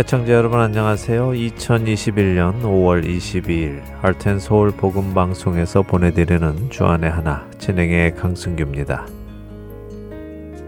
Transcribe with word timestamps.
애청자 0.00 0.32
여러분 0.32 0.60
안녕하세요. 0.60 1.32
2021년 1.32 2.62
5월 2.62 3.06
22일 3.06 3.82
할텐 4.00 4.38
서울 4.38 4.70
복음 4.70 5.12
방송에서 5.12 5.82
보내드리는 5.82 6.70
주안의 6.70 7.10
하나 7.10 7.46
진행의 7.58 8.14
강승규입니다. 8.14 9.06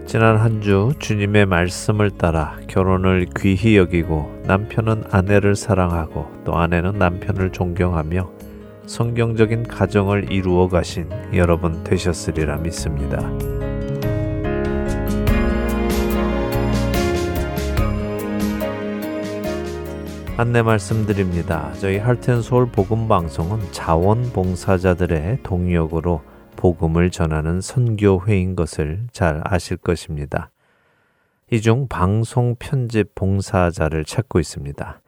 지난 0.05 0.37
한 0.37 0.61
주 0.61 0.91
주님의 0.99 1.47
말씀을 1.47 2.11
따라 2.11 2.59
결혼을 2.67 3.25
귀히 3.35 3.75
여기고 3.75 4.43
남편은 4.45 5.05
아내를 5.09 5.55
사랑하고 5.55 6.27
또 6.45 6.55
아내는 6.55 6.99
남편을 6.99 7.53
존경하며 7.53 8.29
성경적인 8.85 9.63
가정을 9.63 10.31
이루어 10.31 10.67
가신 10.67 11.09
여러분 11.33 11.83
되셨으리라 11.83 12.57
믿습니다. 12.57 13.17
안내 20.35 20.63
말씀드립니다. 20.63 21.71
저희 21.73 21.97
할텐서울 21.99 22.71
복음 22.71 23.07
방송은 23.07 23.71
자원봉사자들의 23.71 25.43
동력으로 25.43 26.21
복음을 26.55 27.11
전하는 27.11 27.61
선교회인 27.61 28.55
것을 28.55 29.05
잘 29.11 29.41
아실 29.43 29.77
것입니다. 29.77 30.49
이 31.51 31.61
중 31.61 31.87
방송 31.87 32.55
편집 32.57 33.13
봉사자를 33.13 34.05
찾고 34.05 34.39
있습니다. 34.39 35.01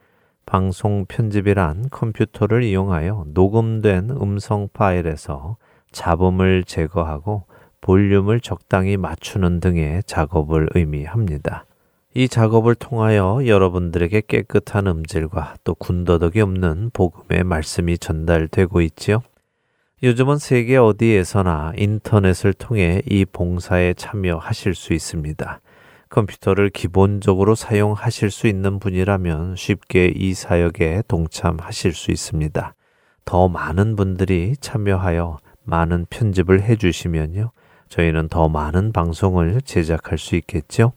방송 0.46 1.04
편집이란 1.06 1.88
컴퓨터를 1.90 2.62
이용하여 2.62 3.24
녹음된 3.34 4.10
음성 4.22 4.68
파일에서 4.72 5.56
잡음을 5.90 6.62
제거하고 6.62 7.46
볼륨을 7.80 8.38
적당히 8.38 8.96
맞추는 8.96 9.58
등의 9.58 10.04
작업을 10.06 10.68
의미합니다. 10.74 11.65
이 12.16 12.28
작업을 12.28 12.74
통하여 12.74 13.46
여러분들에게 13.46 14.22
깨끗한 14.26 14.86
음질과 14.86 15.56
또 15.64 15.74
군더더기 15.74 16.40
없는 16.40 16.88
복음의 16.94 17.44
말씀이 17.44 17.98
전달되고 17.98 18.80
있지요. 18.80 19.20
요즘은 20.02 20.38
세계 20.38 20.78
어디에서나 20.78 21.74
인터넷을 21.76 22.54
통해 22.54 23.02
이 23.04 23.26
봉사에 23.26 23.92
참여하실 23.92 24.74
수 24.74 24.94
있습니다. 24.94 25.60
컴퓨터를 26.08 26.70
기본적으로 26.70 27.54
사용하실 27.54 28.30
수 28.30 28.46
있는 28.46 28.78
분이라면 28.78 29.56
쉽게 29.56 30.14
이 30.16 30.32
사역에 30.32 31.02
동참하실 31.08 31.92
수 31.92 32.12
있습니다. 32.12 32.74
더 33.26 33.48
많은 33.48 33.94
분들이 33.94 34.54
참여하여 34.58 35.36
많은 35.64 36.06
편집을 36.08 36.62
해주시면요. 36.62 37.50
저희는 37.90 38.28
더 38.30 38.48
많은 38.48 38.92
방송을 38.92 39.60
제작할 39.60 40.16
수 40.16 40.34
있겠죠. 40.36 40.94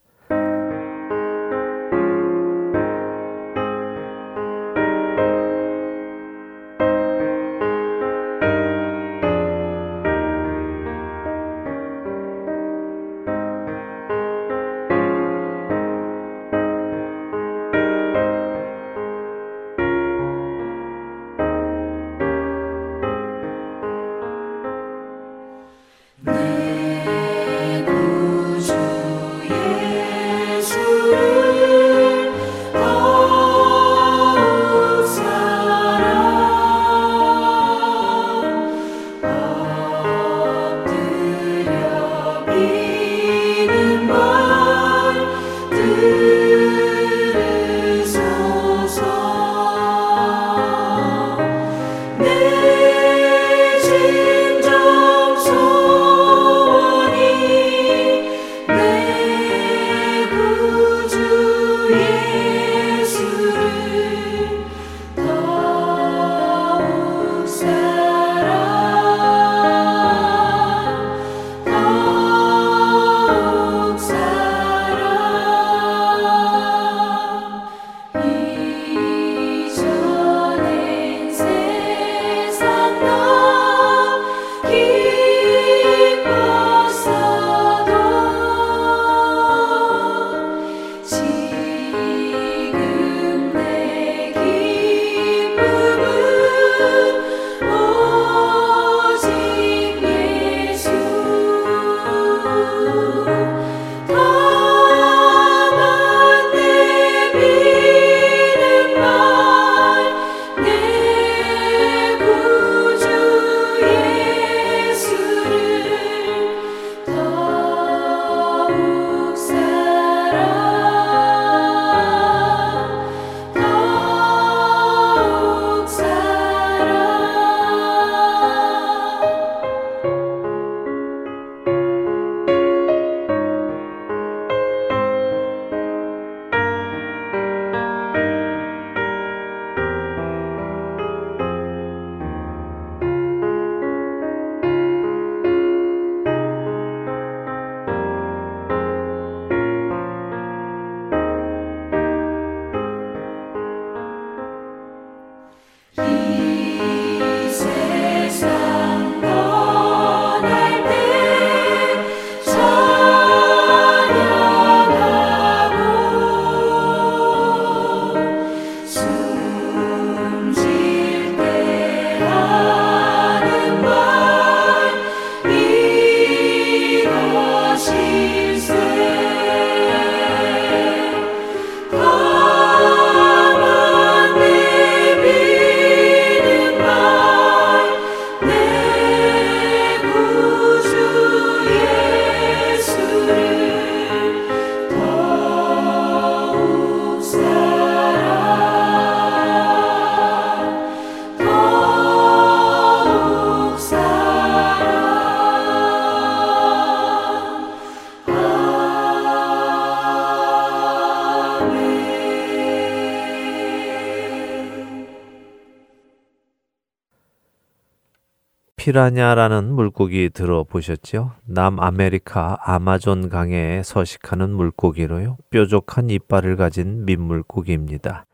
피라냐라는 218.94 219.74
물고기 219.74 220.30
들어보셨죠? 220.30 221.32
남아메리카 221.46 222.60
아마존 222.62 223.28
강에 223.28 223.82
서식하는 223.84 224.52
물고기로요. 224.52 225.38
뾰족한 225.50 226.12
이빨을 226.12 226.58
가진 226.58 227.04
민물고기입니다. 227.04 228.28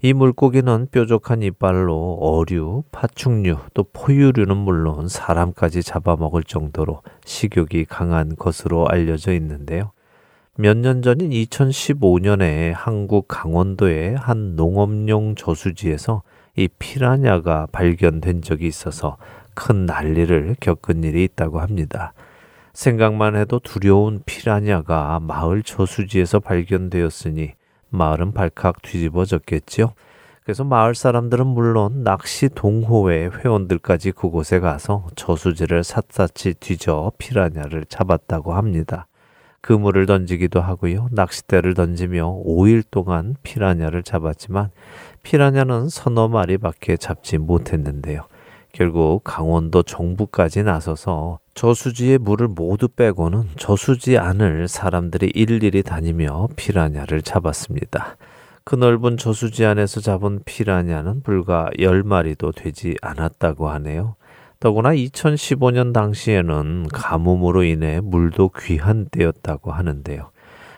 이 0.00 0.14
물고기는 0.14 0.86
뾰족한 0.90 1.42
이빨로 1.42 2.16
어류, 2.18 2.84
파충류, 2.90 3.58
또 3.74 3.84
포유류는 3.92 4.56
물론 4.56 5.06
사람까지 5.06 5.82
잡아먹을 5.82 6.44
정도로 6.44 7.02
식욕이 7.26 7.84
강한 7.84 8.36
것으로 8.36 8.88
알려져 8.88 9.34
있는데요. 9.34 9.92
몇 10.56 10.78
년 10.78 11.02
전인 11.02 11.28
2015년에 11.28 12.72
한국 12.74 13.28
강원도의 13.28 14.16
한 14.16 14.56
농업용 14.56 15.34
저수지에서 15.34 16.22
이 16.56 16.68
피라냐가 16.78 17.66
발견된 17.70 18.40
적이 18.40 18.66
있어서 18.66 19.18
큰 19.60 19.84
난리를 19.84 20.56
겪은 20.58 21.04
일이 21.04 21.22
있다고 21.24 21.60
합니다. 21.60 22.14
생각만 22.72 23.36
해도 23.36 23.58
두려운 23.58 24.22
피라냐가 24.24 25.20
마을 25.20 25.62
저수지에서 25.62 26.40
발견되었으니 26.40 27.52
마을은 27.90 28.32
발칵 28.32 28.80
뒤집어졌겠지요. 28.80 29.92
그래서 30.42 30.64
마을 30.64 30.94
사람들은 30.94 31.46
물론 31.46 32.04
낚시 32.04 32.48
동호회 32.48 33.28
회원들까지 33.36 34.12
그곳에 34.12 34.60
가서 34.60 35.08
저수지를 35.14 35.84
샅샅이 35.84 36.54
뒤져 36.54 37.12
피라냐를 37.18 37.84
잡았다고 37.84 38.54
합니다. 38.54 39.06
그물을 39.60 40.06
던지기도 40.06 40.62
하고요. 40.62 41.08
낚싯대를 41.12 41.74
던지며 41.74 42.44
5일 42.46 42.82
동안 42.90 43.36
피라냐를 43.42 44.04
잡았지만 44.04 44.70
피라냐는 45.22 45.90
서너 45.90 46.28
마리밖에 46.28 46.96
잡지 46.96 47.36
못했는데요. 47.36 48.29
결국 48.72 49.22
강원도 49.24 49.82
정부까지 49.82 50.62
나서서 50.62 51.38
저수지의 51.54 52.18
물을 52.18 52.48
모두 52.48 52.88
빼고는 52.88 53.44
저수지 53.56 54.18
안을 54.18 54.68
사람들이 54.68 55.32
일일이 55.34 55.82
다니며 55.82 56.48
피라냐를 56.56 57.22
잡았습니다. 57.22 58.16
그 58.64 58.76
넓은 58.76 59.16
저수지 59.16 59.64
안에서 59.66 60.00
잡은 60.00 60.40
피라냐는 60.44 61.22
불과 61.22 61.70
10마리도 61.78 62.54
되지 62.54 62.96
않았다고 63.02 63.68
하네요. 63.70 64.16
더구나 64.60 64.90
2015년 64.90 65.92
당시에는 65.92 66.88
가뭄으로 66.92 67.64
인해 67.64 68.00
물도 68.00 68.50
귀한 68.58 69.06
때였다고 69.06 69.72
하는데요. 69.72 70.30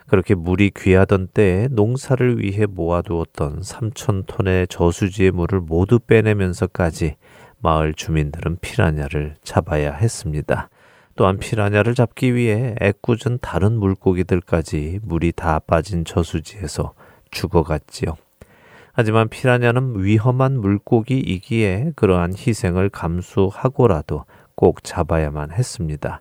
그렇게 0.06 0.34
물이 0.34 0.72
귀하던 0.76 1.28
때에 1.28 1.68
농사를 1.70 2.38
위해 2.38 2.66
모아두었던 2.66 3.60
3천 3.60 4.24
톤의 4.26 4.68
저수지의 4.68 5.30
물을 5.30 5.60
모두 5.60 5.98
빼내면서까지 5.98 7.16
마을 7.62 7.94
주민들은 7.94 8.58
피라냐를 8.60 9.36
잡아야 9.42 9.94
했습니다. 9.94 10.68
또한 11.14 11.38
피라냐를 11.38 11.94
잡기 11.94 12.34
위해 12.34 12.74
애꿎은 12.80 13.38
다른 13.40 13.78
물고기들까지 13.78 15.00
물이 15.02 15.32
다 15.32 15.58
빠진 15.60 16.04
저수지에서 16.04 16.94
죽어갔지요. 17.30 18.16
하지만 18.92 19.28
피라냐는 19.28 20.02
위험한 20.02 20.60
물고기이기에 20.60 21.92
그러한 21.96 22.34
희생을 22.34 22.90
감수하고라도 22.90 24.24
꼭 24.54 24.84
잡아야만 24.84 25.52
했습니다. 25.52 26.20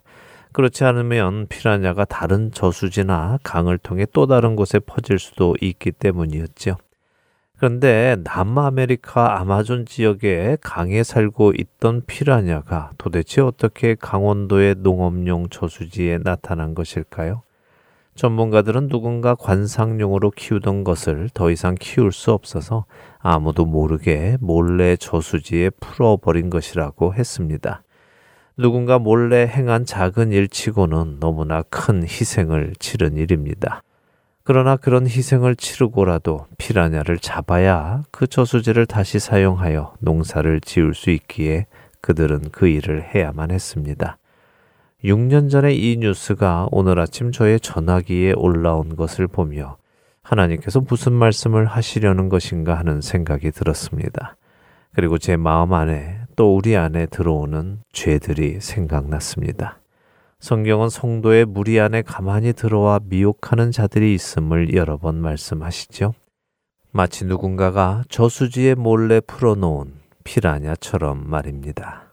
그렇지 0.54 0.84
않으면 0.84 1.48
피라냐가 1.48 2.06
다른 2.06 2.52
저수지나 2.52 3.40
강을 3.44 3.78
통해 3.78 4.06
또 4.14 4.28
다른 4.28 4.56
곳에 4.56 4.80
퍼질 4.80 5.20
수도 5.20 5.56
있기 5.62 5.92
때문이었죠. 5.92 6.78
그런데 7.62 8.18
남아메리카 8.24 9.40
아마존 9.40 9.86
지역에 9.86 10.58
강에 10.62 11.04
살고 11.04 11.54
있던 11.56 12.02
피라냐가 12.08 12.90
도대체 12.98 13.40
어떻게 13.40 13.94
강원도의 13.94 14.78
농업용 14.80 15.48
저수지에 15.50 16.18
나타난 16.24 16.74
것일까요? 16.74 17.44
전문가들은 18.16 18.88
누군가 18.88 19.36
관상용으로 19.36 20.32
키우던 20.32 20.84
것을 20.84 21.30
더 21.36 21.52
이상 21.52 21.76
키울 21.80 22.12
수 22.12 22.32
없어서 22.32 22.86
아무도 23.20 23.68
모르게 23.68 24.38
몰래 24.40 24.96
저수지에 24.96 25.70
풀어버린 25.80 26.50
것이라고 26.50 27.14
했습니다. 27.14 27.84
누군가 28.58 28.98
몰래 28.98 29.46
행한 29.46 29.86
작은 29.86 30.32
일치고는 30.32 31.20
너무나 31.20 31.62
큰 31.70 32.02
희생을 32.02 32.74
치른 32.80 33.18
일입니다. 33.18 33.84
그러나 34.52 34.76
그런 34.76 35.08
희생을 35.08 35.56
치르고라도 35.56 36.46
피라냐를 36.58 37.18
잡아야 37.20 38.04
그 38.12 38.28
저수지를 38.28 38.86
다시 38.86 39.18
사용하여 39.18 39.94
농사를 40.00 40.60
지을 40.60 40.94
수 40.94 41.10
있기에 41.10 41.68
그들은 42.02 42.50
그 42.52 42.68
일을 42.68 43.16
해야만 43.16 43.52
했습니다. 43.52 44.18
6년 45.06 45.50
전에 45.50 45.74
이 45.74 45.96
뉴스가 45.96 46.68
오늘 46.70 47.00
아침 47.00 47.32
저의 47.32 47.62
전화기에 47.62 48.34
올라온 48.36 48.98
것을 48.98 49.30
보며 49.30 49.78
하나님께서 50.22 50.82
무슨 50.82 51.14
말씀을 51.14 51.66
하시려는 51.66 52.28
것인가 52.28 52.78
하는 52.78 53.00
생각이 53.00 53.52
들었습니다. 53.52 54.36
그리고 54.94 55.18
제 55.18 55.38
마음 55.38 55.72
안에 55.72 56.24
또 56.36 56.58
우리 56.58 56.76
안에 56.76 57.06
들어오는 57.06 57.84
죄들이 57.94 58.60
생각났습니다. 58.60 59.81
성경은 60.42 60.90
성도의 60.90 61.46
무리 61.46 61.80
안에 61.80 62.02
가만히 62.02 62.52
들어와 62.54 63.00
미혹하는 63.04 63.72
자들이 63.72 64.16
있음을 64.16 64.74
여러 64.74 64.98
번 64.98 65.18
말씀하시죠. 65.22 66.16
마치 66.90 67.26
누군가가 67.26 68.04
저수지에 68.10 68.74
몰래 68.74 69.20
풀어놓은 69.20 69.94
피라냐처럼 70.24 71.30
말입니다. 71.30 72.11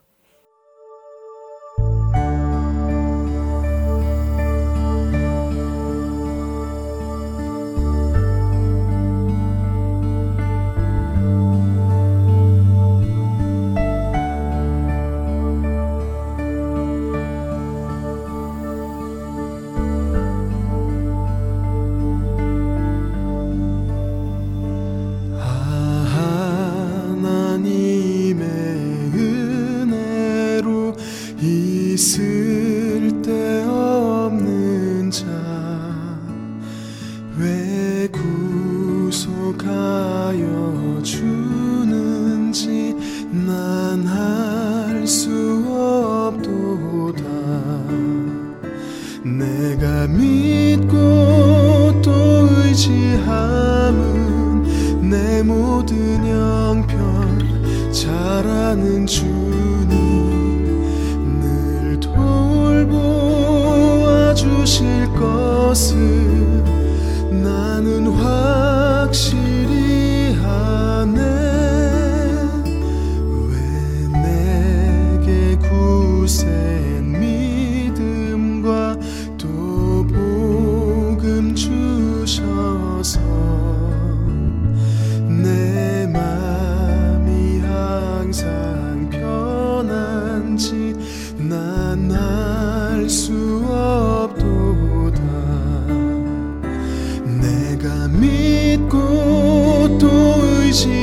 나 100.68 100.97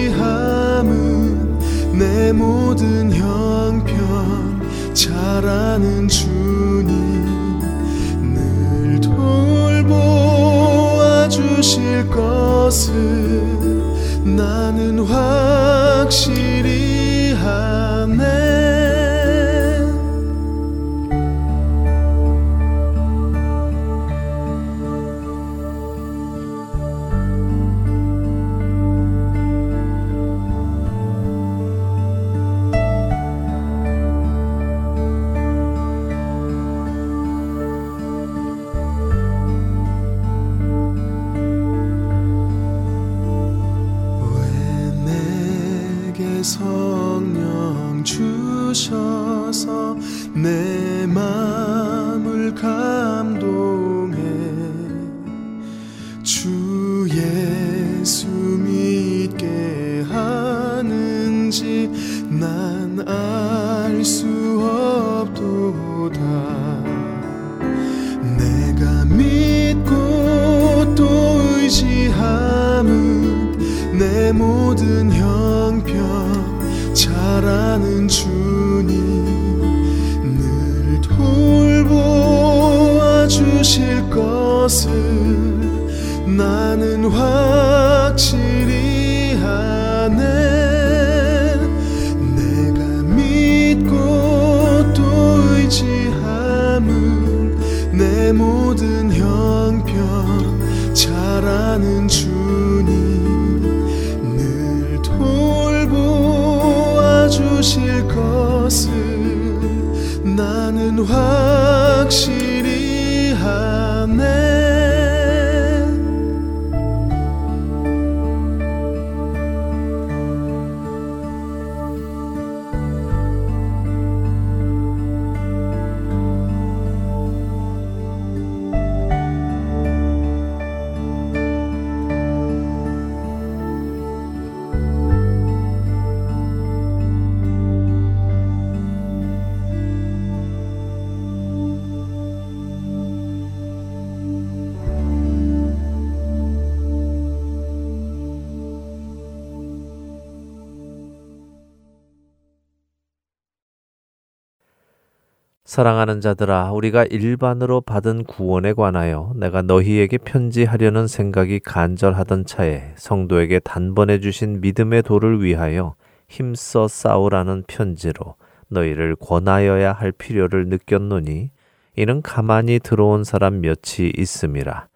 사랑하는 155.75 156.21
자들아, 156.21 156.71
우리가 156.71 157.03
일반으로 157.03 157.81
받은 157.81 158.23
구원에 158.23 158.71
관하여 158.71 159.33
내가 159.35 159.61
너희에게 159.61 160.17
편지하려는 160.19 161.05
생각이 161.05 161.59
간절하던 161.59 162.45
차에 162.45 162.93
성도에게 162.95 163.59
단번에 163.59 164.21
주신 164.21 164.61
믿음의 164.61 165.03
도를 165.03 165.43
위하여 165.43 165.95
힘써 166.29 166.87
싸우라는 166.87 167.65
편지로 167.67 168.35
너희를 168.69 169.17
권하여야 169.17 169.91
할 169.91 170.13
필요를 170.13 170.69
느꼈노니 170.69 171.49
이는 171.97 172.21
가만히 172.21 172.79
들어온 172.79 173.25
사람 173.25 173.59
몇이 173.59 174.13
있음이라. 174.15 174.87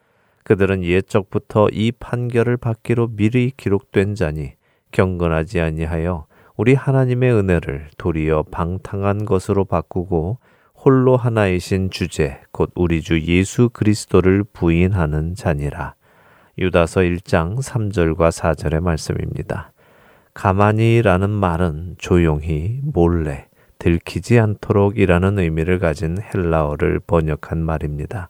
그들은 0.45 0.85
옛적부터 0.85 1.67
이 1.73 1.91
판결을 1.91 2.55
받기로 2.55 3.17
미리 3.17 3.51
기록된 3.57 4.15
자니 4.15 4.53
경건하지 4.93 5.59
아니하여 5.59 6.25
우리 6.55 6.73
하나님의 6.73 7.33
은혜를 7.33 7.89
도리어 7.97 8.43
방탕한 8.43 9.25
것으로 9.25 9.65
바꾸고 9.65 10.37
홀로 10.81 11.17
하나이신 11.17 11.89
주제 11.89 12.39
곧 12.53 12.71
우리 12.73 13.01
주 13.01 13.19
예수 13.23 13.69
그리스도를 13.69 14.45
부인하는 14.45 15.35
자니라. 15.35 15.95
유다서 16.57 17.01
1장 17.01 17.61
3절과 17.61 18.31
4절의 18.31 18.79
말씀입니다. 18.79 19.73
가만히라는 20.33 21.29
말은 21.31 21.95
조용히 21.97 22.79
몰래 22.81 23.47
들키지 23.77 24.39
않도록이라는 24.39 25.39
의미를 25.39 25.79
가진 25.79 26.17
헬라어를 26.17 27.01
번역한 27.05 27.57
말입니다. 27.57 28.29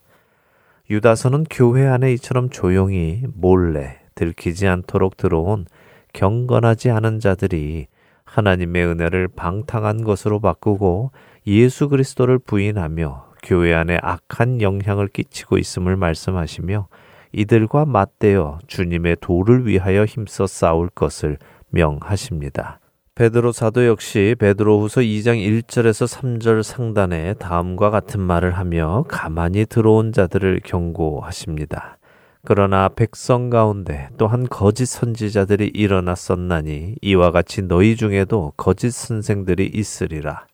유다서는 0.89 1.45
교회 1.51 1.85
안에 1.85 2.13
이처럼 2.13 2.49
조용히 2.49 3.25
몰래 3.35 3.99
들키지 4.15 4.67
않도록 4.67 5.17
들어온 5.17 5.67
경건하지 6.13 6.89
않은 6.89 7.19
자들이 7.19 7.85
하나님의 8.23 8.87
은혜를 8.87 9.27
방탕한 9.27 10.03
것으로 10.03 10.39
바꾸고 10.39 11.11
예수 11.49 11.89
그리스도를 11.89 12.37
부인하며 12.37 13.25
교회 13.41 13.73
안에 13.73 13.97
악한 14.03 14.61
영향을 14.61 15.07
끼치고 15.07 15.57
있음을 15.57 15.95
말씀하시며 15.95 16.87
이들과 17.31 17.85
맞대어 17.85 18.59
주님의 18.67 19.17
도를 19.19 19.65
위하여 19.65 20.05
힘써 20.05 20.45
싸울 20.45 20.89
것을 20.89 21.39
명하십니다. 21.69 22.79
베드로 23.15 23.51
사도 23.51 23.87
역시 23.87 24.35
베드로후서 24.37 25.01
2장 25.01 25.37
1절에서 25.63 26.07
3절 26.07 26.61
상단에 26.61 27.33
다음과 27.33 27.89
같은 27.89 28.21
말을 28.21 28.51
하며 28.55 29.03
가만히 29.07 29.65
들어온 29.65 30.13
자들을 30.13 30.61
경고하십니다. 30.63 31.97
그러나 32.45 32.89
백성 32.89 33.49
가운데 33.49 34.09
또한 34.19 34.47
거짓 34.47 34.85
선지자들이 34.85 35.71
일어났었나니 35.73 36.97
이와 37.01 37.31
같이 37.31 37.63
너희 37.63 37.95
중에도 37.95 38.53
거짓 38.55 38.91
선생들이 38.91 39.65
있으리라. 39.73 40.45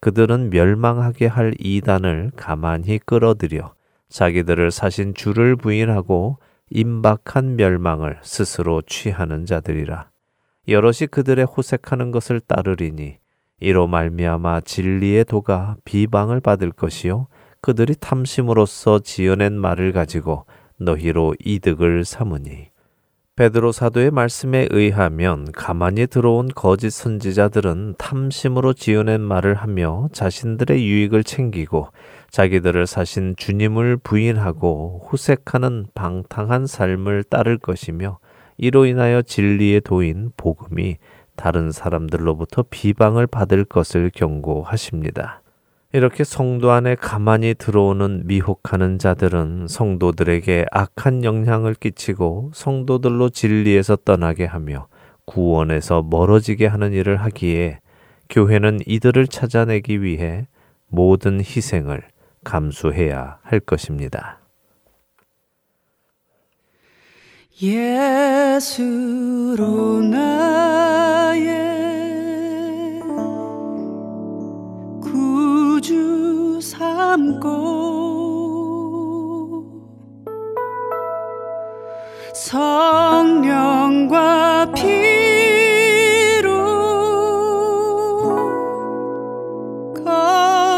그들은 0.00 0.50
멸망하게 0.50 1.26
할 1.26 1.54
이단을 1.58 2.32
가만히 2.36 2.98
끌어들여 2.98 3.74
자기들을 4.08 4.70
사신 4.70 5.14
주를 5.14 5.56
부인하고 5.56 6.38
임박한 6.70 7.56
멸망을 7.56 8.18
스스로 8.22 8.82
취하는 8.82 9.44
자들이라. 9.44 10.08
여럿이 10.68 11.08
그들의 11.10 11.44
호색하는 11.44 12.10
것을 12.10 12.40
따르리니 12.40 13.18
이로 13.60 13.86
말미암아 13.86 14.60
진리의 14.62 15.24
도가 15.24 15.76
비방을 15.84 16.40
받을 16.40 16.70
것이요 16.70 17.26
그들이 17.60 17.94
탐심으로써 17.94 19.00
지어낸 19.00 19.52
말을 19.58 19.92
가지고 19.92 20.46
너희로 20.78 21.34
이득을 21.44 22.04
삼으니 22.04 22.70
베드로 23.40 23.72
사도의 23.72 24.10
말씀에 24.10 24.68
의하면 24.70 25.50
가만히 25.52 26.06
들어온 26.06 26.48
거짓 26.54 26.90
선지자들은 26.90 27.94
탐심으로 27.96 28.74
지어낸 28.74 29.22
말을 29.22 29.54
하며 29.54 30.10
자신들의 30.12 30.86
유익을 30.86 31.24
챙기고 31.24 31.88
자기들을 32.28 32.86
사신 32.86 33.34
주님을 33.38 33.96
부인하고 33.96 35.06
후색하는 35.08 35.86
방탕한 35.94 36.66
삶을 36.66 37.24
따를 37.30 37.56
것이며 37.56 38.18
이로 38.58 38.84
인하여 38.84 39.22
진리의 39.22 39.80
도인 39.80 40.32
복음이 40.36 40.98
다른 41.34 41.72
사람들로부터 41.72 42.66
비방을 42.68 43.26
받을 43.26 43.64
것을 43.64 44.10
경고하십니다. 44.14 45.39
이렇게 45.92 46.22
성도 46.22 46.70
안에 46.70 46.94
가만히 46.94 47.52
들어오는 47.54 48.22
미혹하는 48.24 49.00
자들은 49.00 49.66
성도들에게 49.68 50.66
악한 50.70 51.24
영향을 51.24 51.74
끼치고 51.74 52.52
성도들로 52.54 53.30
진리에서 53.30 53.96
떠나게 53.96 54.44
하며 54.44 54.86
구원에서 55.24 56.02
멀어지게 56.02 56.68
하는 56.68 56.92
일을 56.92 57.16
하기에 57.16 57.80
교회는 58.28 58.78
이들을 58.86 59.26
찾아내기 59.26 60.00
위해 60.02 60.46
모든 60.86 61.40
희생을 61.40 62.02
감수해야 62.44 63.38
할 63.42 63.58
것입니다. 63.58 64.38
예수로 67.60 68.80
나의 70.02 71.79
주 76.60 76.68
삼고 76.68 77.48
성령과 82.34 84.10
피로 84.74 86.50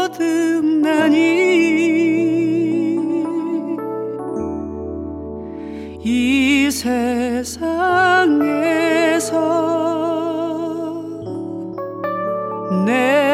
거듭나니 0.07 1.17
이 6.05 6.71
세상에서 6.71 7.73
내 12.85 13.32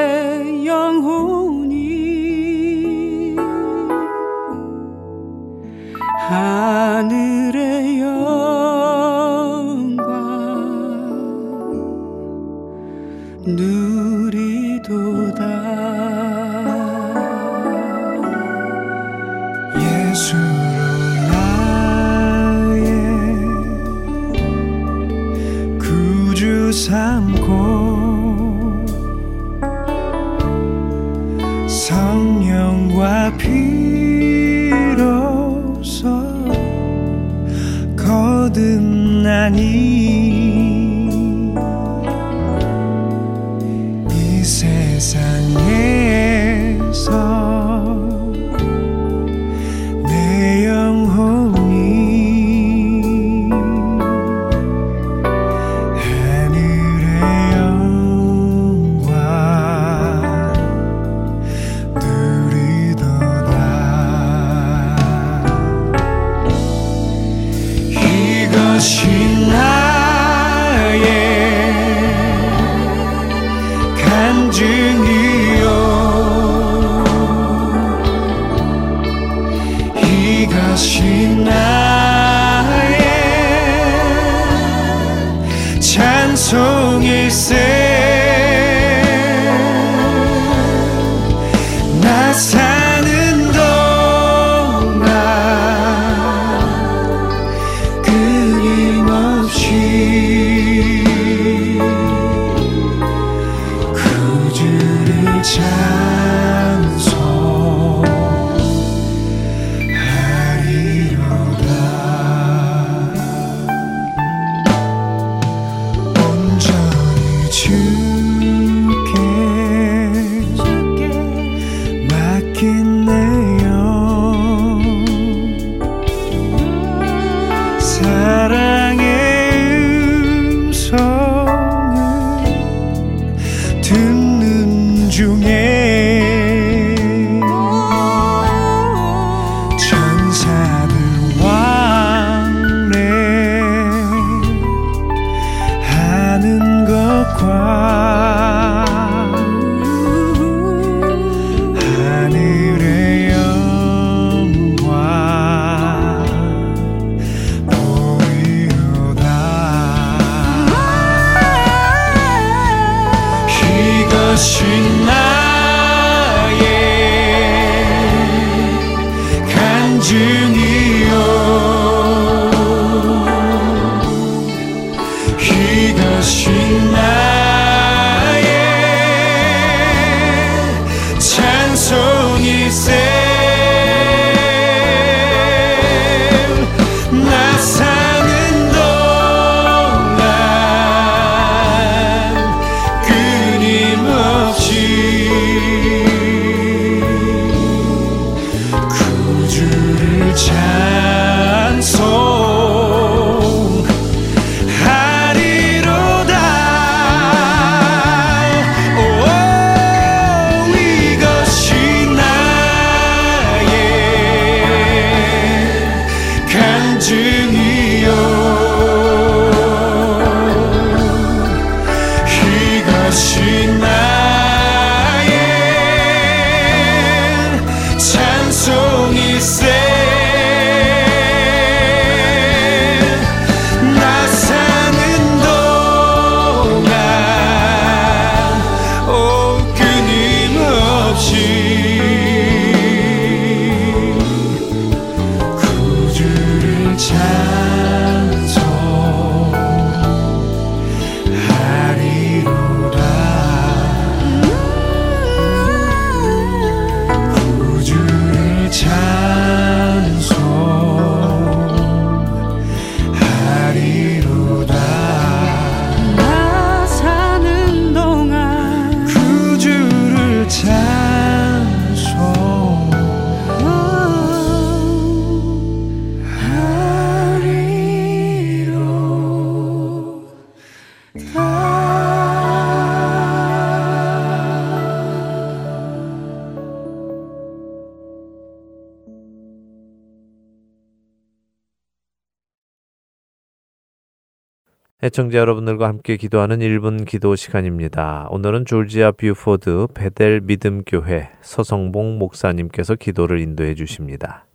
애청자 295.01 295.37
여러분들과 295.37 295.87
함께 295.87 296.17
기도하는 296.17 296.59
1분 296.59 297.07
기도 297.07 297.37
시간입니다. 297.37 298.27
오늘은 298.31 298.65
조지아 298.65 299.13
뷰포드 299.13 299.87
베델 299.93 300.41
믿음교회 300.41 301.29
서성봉 301.41 302.17
목사님께서 302.17 302.95
기도를 302.95 303.39
인도해 303.39 303.75
주십니다. 303.75 304.45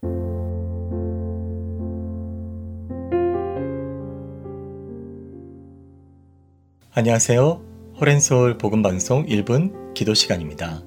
안녕하세요. 6.92 7.62
호렌솔 7.98 8.58
복음방송 8.58 9.24
1분 9.24 9.94
기도 9.94 10.12
시간입니다. 10.12 10.82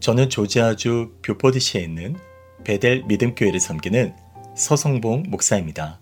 저는 0.00 0.30
조지아주 0.30 1.12
뷰포드시에 1.20 1.82
있는 1.82 2.16
베델 2.64 3.04
믿음교회를 3.06 3.60
섬기는 3.60 4.14
서성봉 4.56 5.24
목사입니다. 5.28 6.00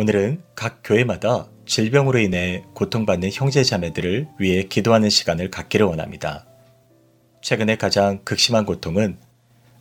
오늘은 0.00 0.40
각 0.54 0.82
교회마다 0.84 1.48
질병으로 1.66 2.20
인해 2.20 2.62
고통받는 2.74 3.30
형제 3.32 3.64
자매들을 3.64 4.28
위해 4.38 4.62
기도하는 4.62 5.10
시간을 5.10 5.50
갖기를 5.50 5.86
원합니다. 5.86 6.46
최근에 7.42 7.74
가장 7.78 8.20
극심한 8.22 8.64
고통은 8.64 9.18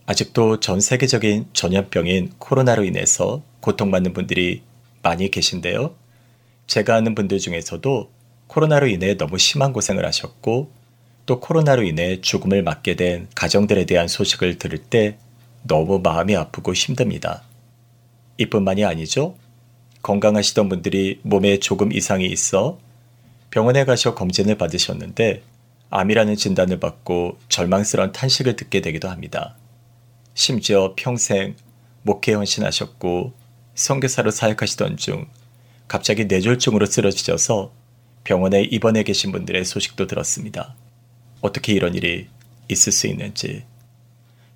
아직도 0.08 0.60
전 0.60 0.80
세계적인 0.80 1.50
전염병인 1.54 2.32
코로나로 2.40 2.84
인해서 2.84 3.44
고통받는 3.60 4.14
분들이 4.14 4.64
많이 5.04 5.30
계신데요. 5.30 5.94
제가 6.66 6.96
아는 6.96 7.14
분들 7.14 7.38
중에서도 7.38 8.12
코로나로 8.48 8.88
인해 8.88 9.18
너무 9.18 9.38
심한 9.38 9.72
고생을 9.72 10.04
하셨고 10.04 10.72
또 11.28 11.40
코로나로 11.40 11.84
인해 11.84 12.22
죽음을 12.22 12.64
맞게 12.64 12.96
된 12.96 13.28
가정들에 13.36 13.86
대한 13.86 14.08
소식을 14.08 14.58
들을 14.58 14.80
때 14.80 15.20
너무 15.62 16.00
마음이 16.00 16.36
아프고 16.36 16.74
힘듭니다. 16.74 17.44
이뿐만이 18.40 18.84
아니죠. 18.84 19.36
건강하시던 20.08 20.70
분들이 20.70 21.20
몸에 21.24 21.60
조금 21.60 21.92
이상이 21.92 22.28
있어 22.28 22.80
병원에 23.50 23.84
가셔 23.84 24.16
검진을 24.16 24.58
받으셨는데 24.58 25.44
암이라는 25.90 26.38
진단을 26.38 26.80
받고 26.80 27.38
절망스러운 27.50 28.14
탄식을 28.14 28.56
듣게 28.56 28.80
되기도 28.80 29.10
합니다. 29.10 29.58
심지어 30.34 30.94
평생 30.96 31.58
목회 32.04 32.32
헌신하셨고 32.34 33.34
선교사로 33.76 34.32
사역하시던 34.32 34.96
중 34.96 35.28
갑자기 35.90 36.24
뇌졸중으로 36.24 36.86
쓰러지셔서 36.86 37.74
병원에 38.24 38.62
입원해 38.62 39.04
계신 39.04 39.34
분들의 39.34 39.66
소식도 39.66 40.08
들었습니다. 40.08 40.74
어떻게 41.42 41.74
이런 41.74 41.96
일이 41.96 42.28
있을 42.70 42.94
수 42.94 43.08
있는지 43.08 43.66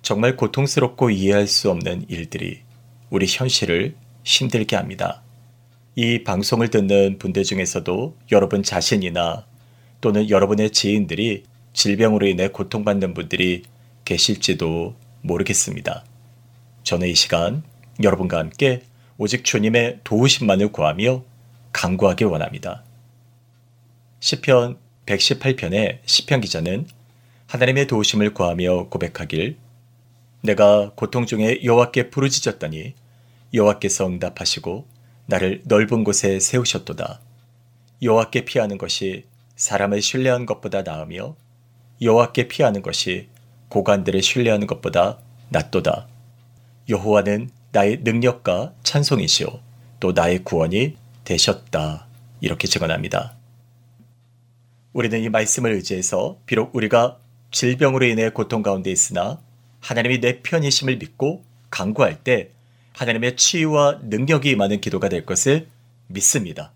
정말 0.00 0.34
고통스럽고 0.34 1.10
이해할 1.10 1.46
수 1.46 1.70
없는 1.70 2.06
일들이 2.08 2.62
우리 3.10 3.26
현실을 3.28 3.94
힘들게 4.24 4.76
합니다. 4.76 5.22
이 5.94 6.24
방송을 6.24 6.68
듣는 6.68 7.18
분들 7.18 7.44
중에서도 7.44 8.16
여러분 8.32 8.62
자신이나 8.62 9.44
또는 10.00 10.30
여러분의 10.30 10.70
지인들이 10.70 11.44
질병으로 11.74 12.26
인해 12.26 12.48
고통받는 12.48 13.12
분들이 13.12 13.62
계실지도 14.06 14.96
모르겠습니다. 15.20 16.04
저는 16.82 17.08
이 17.08 17.14
시간 17.14 17.62
여러분과 18.02 18.38
함께 18.38 18.80
오직 19.18 19.44
주님의 19.44 20.00
도우심만을 20.02 20.72
구하며 20.72 21.24
강구하길 21.72 22.26
원합니다. 22.26 22.84
시편 24.20 24.78
118편의 25.04 25.98
시편 26.06 26.40
기자는 26.40 26.86
하나님의 27.48 27.86
도우심을 27.86 28.32
구하며 28.32 28.88
고백하길 28.88 29.58
내가 30.40 30.92
고통 30.94 31.26
중에 31.26 31.62
여호와께 31.62 32.08
부르짖었더니 32.08 32.94
여호와께서 33.52 34.06
응답하시고 34.06 34.91
나를 35.26 35.62
넓은 35.64 36.04
곳에 36.04 36.40
세우셨도다. 36.40 37.20
여호와께 38.02 38.44
피하는 38.44 38.78
것이 38.78 39.24
사람을 39.56 40.02
신뢰하는 40.02 40.46
것보다 40.46 40.82
나으며 40.82 41.36
여호와께 42.00 42.48
피하는 42.48 42.82
것이 42.82 43.28
고관들을 43.68 44.22
신뢰하는 44.22 44.66
것보다 44.66 45.18
낫도다. 45.50 46.08
여호와는 46.88 47.50
나의 47.70 48.00
능력과 48.02 48.74
찬송이시오 48.82 49.60
또 50.00 50.12
나의 50.12 50.42
구원이 50.44 50.96
되셨다. 51.24 52.06
이렇게 52.40 52.66
증언합니다. 52.66 53.36
우리는 54.92 55.20
이 55.20 55.28
말씀을 55.28 55.72
의지해서 55.72 56.38
비록 56.44 56.74
우리가 56.74 57.18
질병으로 57.50 58.04
인해 58.06 58.30
고통 58.30 58.62
가운데 58.62 58.90
있으나 58.90 59.40
하나님이 59.80 60.20
내 60.20 60.42
편이심을 60.42 60.98
믿고 60.98 61.44
강구할 61.70 62.22
때 62.22 62.50
하나님의 62.94 63.36
치유와 63.36 64.00
능력이 64.04 64.50
임하는 64.50 64.80
기도가 64.80 65.08
될 65.08 65.24
것을 65.24 65.66
믿습니다. 66.08 66.72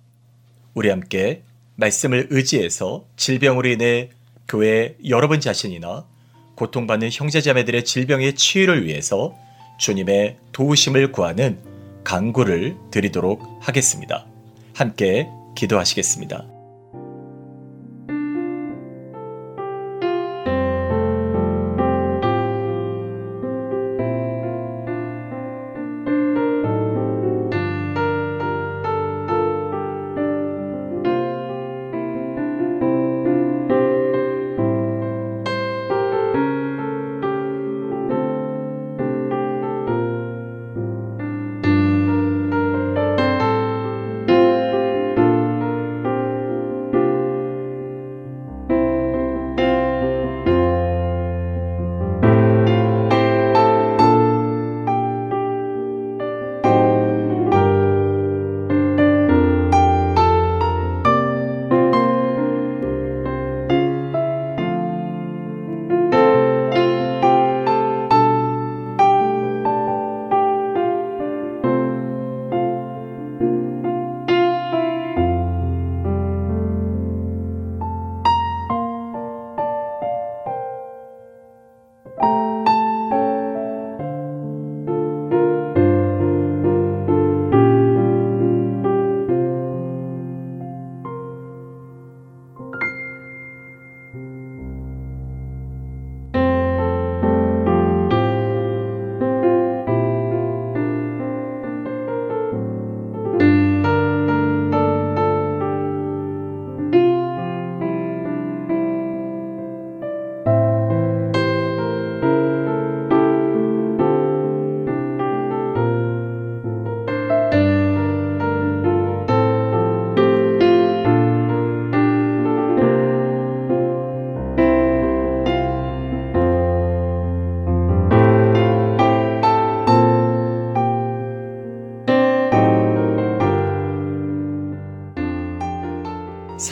우리 0.75 0.89
함께 0.89 1.43
말씀을 1.77 2.29
의지해서 2.31 3.05
질병으로 3.17 3.69
인해 3.69 4.11
교회 4.49 4.97
여러분 5.09 5.41
자신이나 5.41 6.07
고통받는 6.55 7.11
형제자매들의 7.13 7.85
질병의 7.85 8.35
치유를 8.35 8.87
위해서 8.87 9.37
주님의 9.79 10.39
도우심을 10.53 11.13
구하는 11.13 11.59
강구를 12.05 12.77
드리도록 12.91 13.43
하겠습니다. 13.61 14.27
함께 14.75 15.29
기도하시겠습니다. 15.55 16.56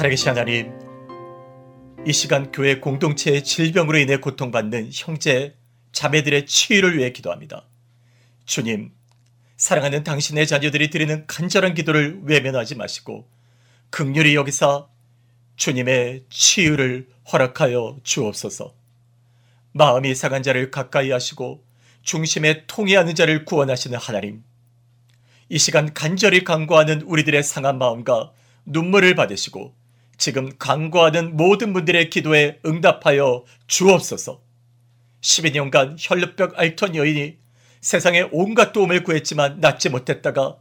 살아계신 0.04 0.28
하나님, 0.28 0.70
이 2.06 2.12
시간 2.12 2.52
교회 2.52 2.78
공동체의 2.78 3.42
질병으로 3.42 3.96
인해 3.96 4.18
고통받는 4.18 4.90
형제, 4.92 5.56
자매들의 5.92 6.44
치유를 6.44 6.98
위해 6.98 7.10
기도합니다. 7.10 7.64
주님, 8.44 8.92
사랑하는 9.56 10.04
당신의 10.04 10.46
자녀들이 10.46 10.90
드리는 10.90 11.26
간절한 11.26 11.72
기도를 11.72 12.20
외면하지 12.24 12.74
마시고 12.74 13.26
극률이 13.88 14.34
여기사 14.34 14.86
주님의 15.56 16.24
치유를 16.28 17.08
허락하여 17.32 17.96
주옵소서. 18.02 18.74
마음이 19.72 20.14
상한 20.14 20.42
자를 20.42 20.70
가까이 20.70 21.12
하시고 21.12 21.64
중심에 22.02 22.66
통해하는 22.66 23.14
자를 23.14 23.46
구원하시는 23.46 23.98
하나님. 23.98 24.44
이 25.48 25.58
시간 25.58 25.94
간절히 25.94 26.44
간구하는 26.44 27.02
우리들의 27.02 27.42
상한 27.42 27.78
마음과 27.78 28.32
눈물을 28.66 29.14
받으시고 29.14 29.83
지금 30.16 30.50
간구하는 30.58 31.36
모든 31.36 31.72
분들의 31.72 32.10
기도에 32.10 32.60
응답하여 32.64 33.44
주옵소서. 33.66 34.40
12년간 35.20 35.96
혈루병 35.98 36.52
앓던 36.54 36.96
여인이 36.96 37.36
세상에 37.80 38.28
온갖 38.32 38.72
도움을 38.72 39.04
구했지만 39.04 39.60
낫지 39.60 39.88
못했다가 39.88 40.56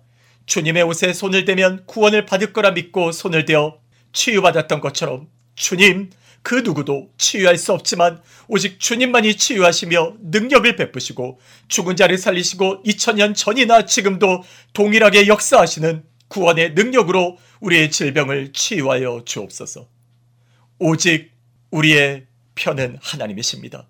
주님의 0.46 0.84
옷에 0.84 1.14
손을 1.14 1.46
대면 1.46 1.84
구원을 1.86 2.26
받을 2.26 2.54
거라 2.54 2.72
믿고 2.72 3.12
손을 3.12 3.46
대어 3.46 3.80
치유받았던 4.12 4.82
것처럼 4.82 5.28
주님 5.56 6.10
그 6.42 6.56
누구도 6.56 7.10
치유할 7.18 7.58
수 7.58 7.72
없지만 7.72 8.22
오직 8.50 8.80
주님만이 8.80 9.36
치유하시며 9.36 10.16
능력을 10.22 10.76
베푸시고 10.76 11.40
죽은 11.70 11.96
자를 11.96 12.18
살리시고 12.18 12.84
2000년 12.84 13.36
전이나 13.36 13.86
지금도 13.86 14.44
동일하게 14.74 15.28
역사하시는 15.28 16.04
구원의 16.28 16.74
능력으로 16.74 17.38
우리의 17.64 17.92
질병을 17.92 18.52
치유하여 18.52 19.24
주옵소서. 19.26 19.88
오직 20.80 21.32
우리의 21.72 22.26
편은 22.56 22.98
하나님이십니다. 23.02 23.88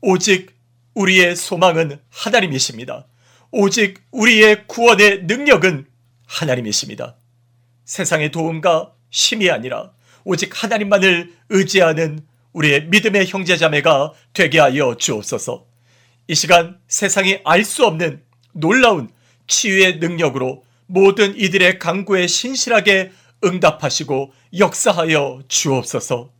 오직 0.00 0.56
우리의 0.94 1.36
소망은 1.36 2.00
하나님이십니다. 2.08 3.06
오직 3.50 4.02
우리의 4.10 4.66
구원의 4.66 5.24
능력은 5.24 5.86
하나님이십니다. 6.26 7.16
세상의 7.84 8.30
도움과 8.30 8.94
힘이 9.10 9.50
아니라 9.50 9.92
오직 10.24 10.62
하나님만을 10.62 11.34
의지하는 11.50 12.20
우리의 12.54 12.86
믿음의 12.86 13.26
형제자매가 13.26 14.14
되게 14.32 14.58
하여 14.60 14.96
주옵소서. 14.96 15.66
이 16.26 16.34
시간 16.34 16.80
세상이 16.88 17.40
알 17.44 17.64
수 17.64 17.84
없는 17.84 18.22
놀라운 18.52 19.10
치유의 19.46 19.98
능력으로 19.98 20.64
모든 20.90 21.36
이들의 21.36 21.78
강구에 21.78 22.26
신실하게 22.26 23.12
응답하시고 23.44 24.32
역사하여 24.58 25.42
주옵소서. 25.48 26.30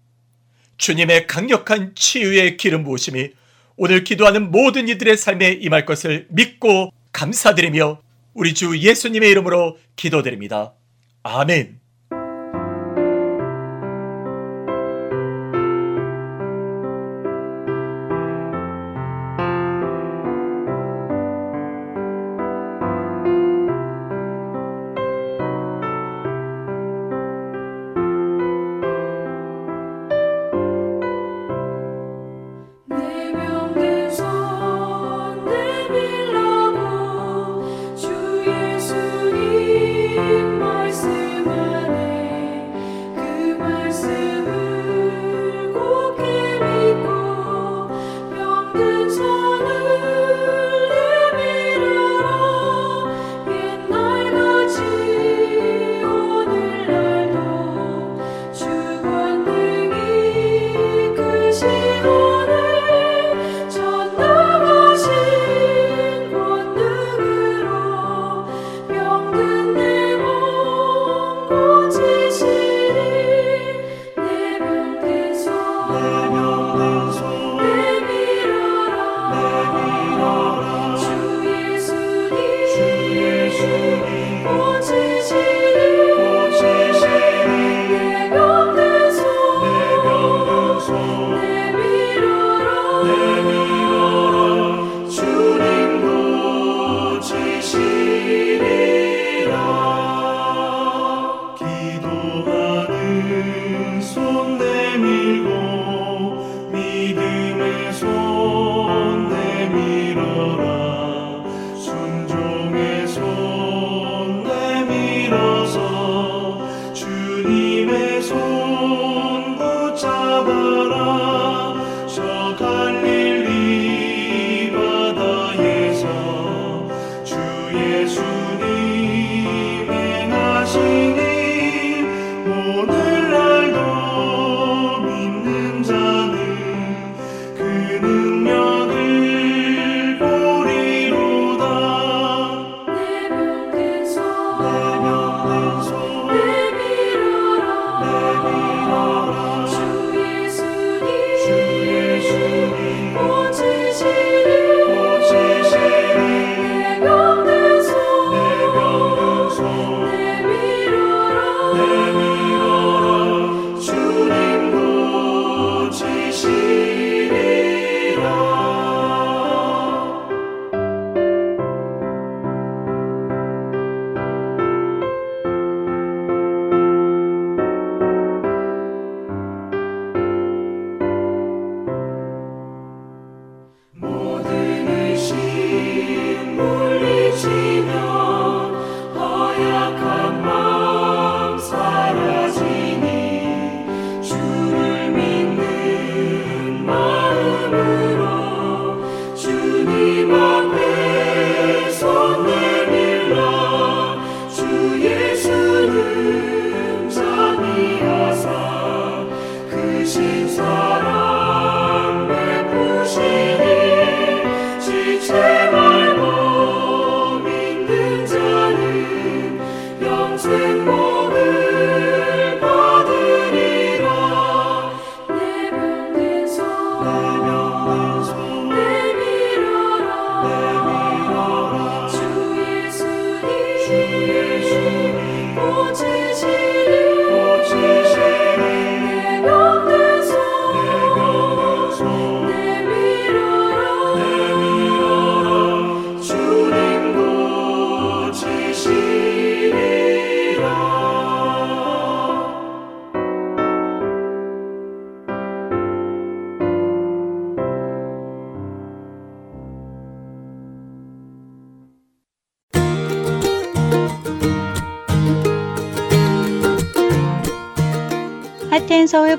주님의 0.76 1.26
강력한 1.26 1.94
치유의 1.94 2.56
기름 2.56 2.84
부으심이 2.84 3.30
오늘 3.76 4.04
기도하는 4.04 4.50
모든 4.50 4.88
이들의 4.88 5.16
삶에 5.16 5.52
임할 5.52 5.86
것을 5.86 6.26
믿고 6.30 6.92
감사드리며 7.12 8.00
우리 8.34 8.54
주 8.54 8.76
예수님의 8.76 9.30
이름으로 9.30 9.78
기도드립니다. 9.96 10.74
아멘. 11.22 11.79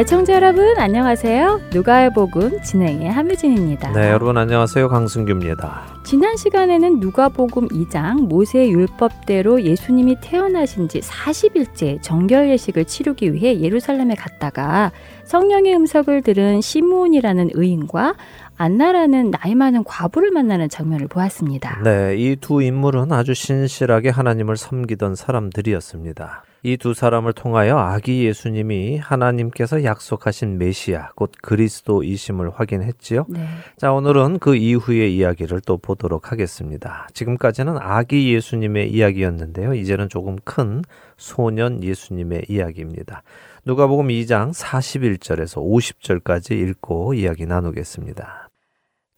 애청자 0.00 0.32
여러분 0.32 0.78
안녕하세요. 0.78 1.60
누가의 1.74 2.14
복음 2.14 2.62
진행의 2.62 3.10
함유진입니다. 3.12 3.92
네, 3.92 4.08
여러분 4.08 4.38
안녕하세요. 4.38 4.88
강승규입니다. 4.88 6.00
지난 6.04 6.38
시간에는 6.38 7.00
누가복음 7.00 7.68
2장 7.68 8.26
모세의 8.26 8.72
율법대로 8.72 9.60
예수님이 9.60 10.16
태어나신 10.22 10.88
지 10.88 11.00
40일째 11.00 12.00
정결 12.00 12.48
예식을 12.48 12.86
치르기 12.86 13.34
위해 13.34 13.60
예루살렘에 13.60 14.14
갔다가 14.14 14.90
성령의 15.24 15.76
음성을 15.76 16.22
들은 16.22 16.62
시므온이라는 16.62 17.50
의인과 17.52 18.14
안나라는 18.56 19.32
나이 19.32 19.54
많은 19.54 19.84
과부를 19.84 20.30
만나는 20.30 20.70
장면을 20.70 21.08
보았습니다. 21.08 21.82
네, 21.84 22.16
이 22.16 22.36
두 22.40 22.62
인물은 22.62 23.12
아주 23.12 23.34
신실하게 23.34 24.08
하나님을 24.08 24.56
섬기던 24.56 25.14
사람들이었습니다. 25.14 26.44
이 26.62 26.76
두 26.76 26.92
사람을 26.92 27.32
통하여 27.32 27.78
아기 27.78 28.24
예수님이 28.26 28.98
하나님께서 28.98 29.82
약속하신 29.82 30.58
메시아, 30.58 31.12
곧 31.14 31.32
그리스도이심을 31.40 32.50
확인했지요. 32.50 33.26
네. 33.28 33.46
자, 33.78 33.92
오늘은 33.92 34.38
그 34.40 34.56
이후의 34.56 35.16
이야기를 35.16 35.62
또 35.62 35.78
보도록 35.78 36.32
하겠습니다. 36.32 37.08
지금까지는 37.14 37.78
아기 37.78 38.34
예수님의 38.34 38.92
이야기였는데요. 38.92 39.74
이제는 39.74 40.10
조금 40.10 40.36
큰 40.44 40.82
소년 41.16 41.82
예수님의 41.82 42.46
이야기입니다. 42.48 43.22
누가복음 43.64 44.08
2장 44.08 44.52
41절에서 44.52 45.62
50절까지 45.62 46.52
읽고 46.52 47.14
이야기 47.14 47.46
나누겠습니다. 47.46 48.48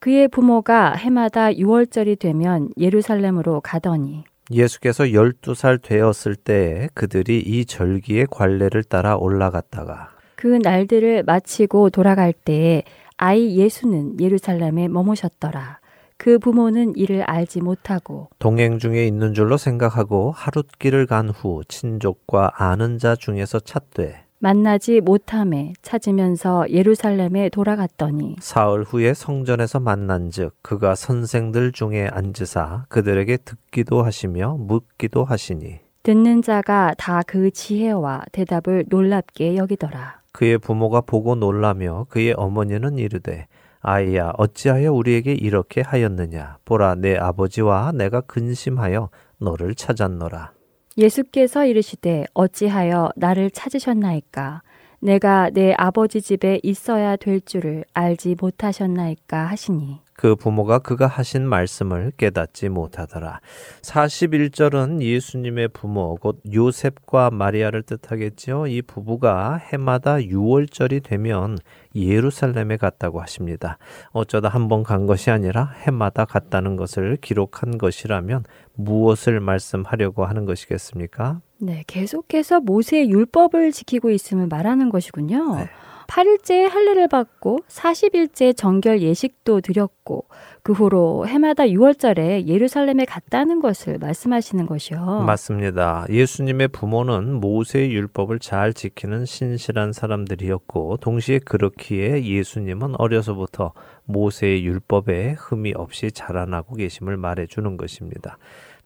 그의 0.00 0.28
부모가 0.28 0.94
해마다 0.94 1.50
6월절이 1.50 2.18
되면 2.18 2.70
예루살렘으로 2.76 3.60
가더니 3.60 4.24
예수께서 4.54 5.04
12살 5.04 5.80
되었을 5.82 6.36
때에 6.36 6.88
그들이 6.94 7.40
이 7.40 7.64
절기의 7.64 8.26
관례를 8.30 8.84
따라 8.84 9.16
올라갔다가 9.16 10.10
그 10.36 10.58
날들을 10.62 11.22
마치고 11.24 11.90
돌아갈 11.90 12.32
때에 12.32 12.82
아이 13.16 13.56
예수는 13.56 14.18
예루살렘에 14.20 14.88
머무셨더라. 14.88 15.78
그 16.16 16.38
부모는 16.38 16.94
이를 16.96 17.22
알지 17.22 17.60
못하고 17.60 18.28
동행 18.38 18.78
중에 18.78 19.06
있는 19.06 19.34
줄로 19.34 19.56
생각하고 19.56 20.30
하룻길을 20.32 21.06
간 21.06 21.30
후 21.30 21.62
친족과 21.66 22.52
아는 22.54 22.98
자 22.98 23.16
중에서 23.16 23.58
찾되 23.60 24.21
만나지 24.42 25.00
못함에 25.00 25.72
찾으면서 25.82 26.68
예루살렘에 26.68 27.48
돌아갔더니 27.48 28.34
사흘 28.40 28.82
후에 28.82 29.14
성전에서 29.14 29.78
만난즉 29.78 30.56
그가 30.62 30.96
선생들 30.96 31.70
중에 31.70 32.08
앉으사 32.10 32.86
그들에게 32.88 33.36
듣기도 33.44 34.02
하시며 34.02 34.56
묻기도 34.58 35.22
하시니 35.24 35.78
듣는 36.02 36.42
자가 36.42 36.94
다 36.98 37.22
그 37.24 37.52
지혜와 37.52 38.24
대답을 38.32 38.86
놀랍게 38.88 39.54
여기더라. 39.56 40.20
그의 40.32 40.58
부모가 40.58 41.02
보고 41.02 41.36
놀라며 41.36 42.06
그의 42.08 42.34
어머니는 42.36 42.98
이르되 42.98 43.46
아이야 43.80 44.32
어찌하여 44.38 44.92
우리에게 44.92 45.34
이렇게 45.34 45.82
하였느냐 45.82 46.56
보라 46.64 46.96
내 46.96 47.16
아버지와 47.16 47.92
내가 47.92 48.20
근심하여 48.22 49.08
너를 49.38 49.76
찾았노라 49.76 50.50
예수께서 50.98 51.64
이르시되 51.64 52.26
어찌하여 52.34 53.10
나를 53.16 53.50
찾으셨나이까? 53.50 54.62
내가 55.00 55.50
내 55.50 55.74
아버지 55.76 56.20
집에 56.20 56.60
있어야 56.62 57.16
될 57.16 57.40
줄을 57.40 57.84
알지 57.92 58.36
못하셨나이까 58.40 59.46
하시니 59.46 60.01
그 60.14 60.36
부모가 60.36 60.78
그가 60.78 61.06
하신 61.06 61.46
말씀을 61.48 62.12
깨닫지 62.16 62.68
못하더라. 62.68 63.40
41절은 63.82 65.00
예수님의 65.02 65.68
부모 65.68 66.16
곧 66.16 66.40
요셉과 66.52 67.30
마리아를 67.30 67.82
뜻하겠지요. 67.82 68.66
이 68.66 68.82
부부가 68.82 69.56
해마다 69.56 70.16
6월절이 70.16 71.02
되면 71.02 71.58
예루살렘에 71.94 72.76
갔다고 72.76 73.20
하십니다. 73.20 73.78
어쩌다 74.12 74.48
한 74.48 74.68
번 74.68 74.82
간 74.82 75.06
것이 75.06 75.30
아니라 75.30 75.72
해마다 75.86 76.24
갔다는 76.24 76.76
것을 76.76 77.16
기록한 77.20 77.78
것이라면 77.78 78.44
무엇을 78.74 79.40
말씀하려고 79.40 80.24
하는 80.24 80.44
것이겠습니까? 80.46 81.40
네, 81.58 81.84
계속해서 81.86 82.60
모세의 82.60 83.10
율법을 83.10 83.72
지키고 83.72 84.10
있음을 84.10 84.46
말하는 84.48 84.88
것이군요. 84.90 85.56
네. 85.56 85.68
8일째 86.12 86.68
할례를 86.68 87.08
받고 87.08 87.60
40일째 87.68 88.54
정결 88.54 89.00
예식도 89.00 89.62
드렸고 89.62 90.26
그 90.62 90.74
후로 90.74 91.26
해마다 91.26 91.64
6월절에 91.64 92.46
예루살렘에 92.46 93.06
갔다는 93.06 93.60
것을 93.60 93.96
말씀하시는 93.96 94.66
것이요. 94.66 95.22
맞습니다. 95.26 96.04
예수님의 96.10 96.68
부모는 96.68 97.40
모세의 97.40 97.94
율법을 97.94 98.40
잘 98.40 98.74
지키는 98.74 99.24
신실한 99.24 99.94
사람들이었고 99.94 100.98
동시에 100.98 101.38
그렇기에 101.38 102.24
예수님은 102.24 102.96
어려서부터 102.98 103.72
모세의 104.04 104.66
율법에 104.66 105.36
흠이 105.38 105.72
없이 105.74 106.12
자라나고 106.12 106.74
계심을 106.74 107.16
말해 107.16 107.46
주는 107.46 107.78
것입니다. 107.78 108.36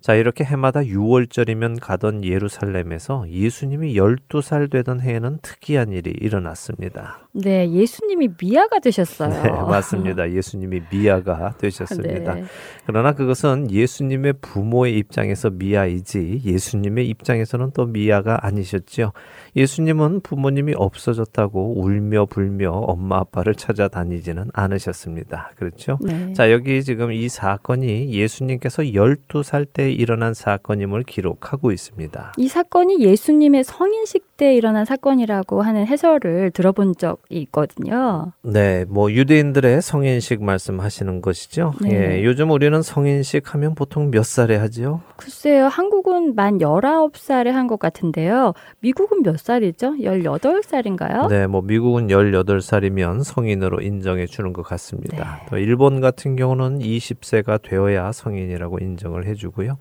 자, 0.01 0.15
이렇게 0.15 0.45
해마다 0.45 0.81
6월절이면 0.81 1.81
가던 1.81 2.25
예루살렘에서 2.25 3.29
예수님이 3.29 3.95
12살 3.95 4.71
되던 4.71 5.01
해에는 5.01 5.39
특이한 5.43 5.93
일이 5.93 6.11
일어났습니다. 6.11 7.26
네, 7.39 7.71
예수님이 7.71 8.31
미아가 8.41 8.79
되셨어요. 8.79 9.43
네, 9.43 9.51
맞습니다. 9.51 10.31
예수님이 10.31 10.83
미아가 10.91 11.55
되셨습니다. 11.59 12.35
네. 12.35 12.45
그러나 12.87 13.13
그것은 13.13 13.71
예수님의 13.71 14.35
부모의 14.41 14.97
입장에서 14.97 15.51
미아이지 15.51 16.43
예수님의 16.45 17.09
입장에서는 17.09 17.73
또 17.75 17.85
미아가 17.85 18.39
아니셨지요. 18.41 19.13
예수님은 19.55 20.21
부모님이 20.21 20.75
없어졌다고 20.77 21.81
울며 21.81 22.27
불며 22.27 22.71
엄마 22.71 23.19
아빠를 23.19 23.55
찾아다니지는 23.55 24.51
않으셨습니다. 24.55 25.53
그렇죠? 25.57 25.99
네. 26.01 26.33
자, 26.33 26.51
여기 26.51 26.83
지금 26.83 27.13
이 27.13 27.29
사건이 27.29 28.15
예수님께서 28.15 28.83
12살 28.83 29.67
때 29.73 29.93
일어난 29.93 30.33
사건임을 30.33 31.03
기록하고 31.03 31.71
있습니다. 31.71 32.33
이 32.39 32.49
사건이 32.49 33.01
예수님의 33.01 33.65
성인식 33.65 34.26
때 34.37 34.55
일어난 34.55 34.85
사건이라고 34.85 35.63
하는 35.63 35.87
해설을 35.87 36.51
들어본 36.53 36.97
적이 36.99 37.41
있거든요. 37.43 38.33
네, 38.43 38.85
뭐 38.89 39.11
유대인들의 39.11 39.83
성인식 39.83 40.43
말씀하시는 40.45 41.21
것이죠. 41.23 41.73
네. 41.83 42.19
예, 42.19 42.25
요즘 42.25 42.51
우리는 42.51 42.81
성인식 42.83 43.55
하면 43.55 43.75
보통 43.75 44.11
몇 44.11 44.25
살에 44.25 44.57
하죠? 44.57 45.01
글쎄요, 45.17 45.67
한국은 45.67 46.35
만 46.35 46.59
19살에 46.59 47.51
한 47.51 47.67
것 47.67 47.79
같은데요. 47.81 48.53
미국은 48.81 49.23
몇 49.23 49.39
살이죠? 49.41 49.95
18살인가요? 50.01 51.29
네, 51.29 51.47
뭐 51.47 51.63
미국은 51.63 52.09
18살이면 52.09 53.25
성인으로 53.25 53.81
인정해 53.81 54.27
주는 54.27 54.53
것 54.53 54.63
같습니다. 54.63 55.39
네. 55.41 55.47
또 55.51 55.59
일본 55.59 56.01
같은 56.01 56.37
경우는 56.37 56.79
20세가 56.79 57.61
되어야 57.63 58.13
성인이라고 58.13 58.79
인정을 58.79 59.27
해 59.27 59.35
주고요. 59.35 59.79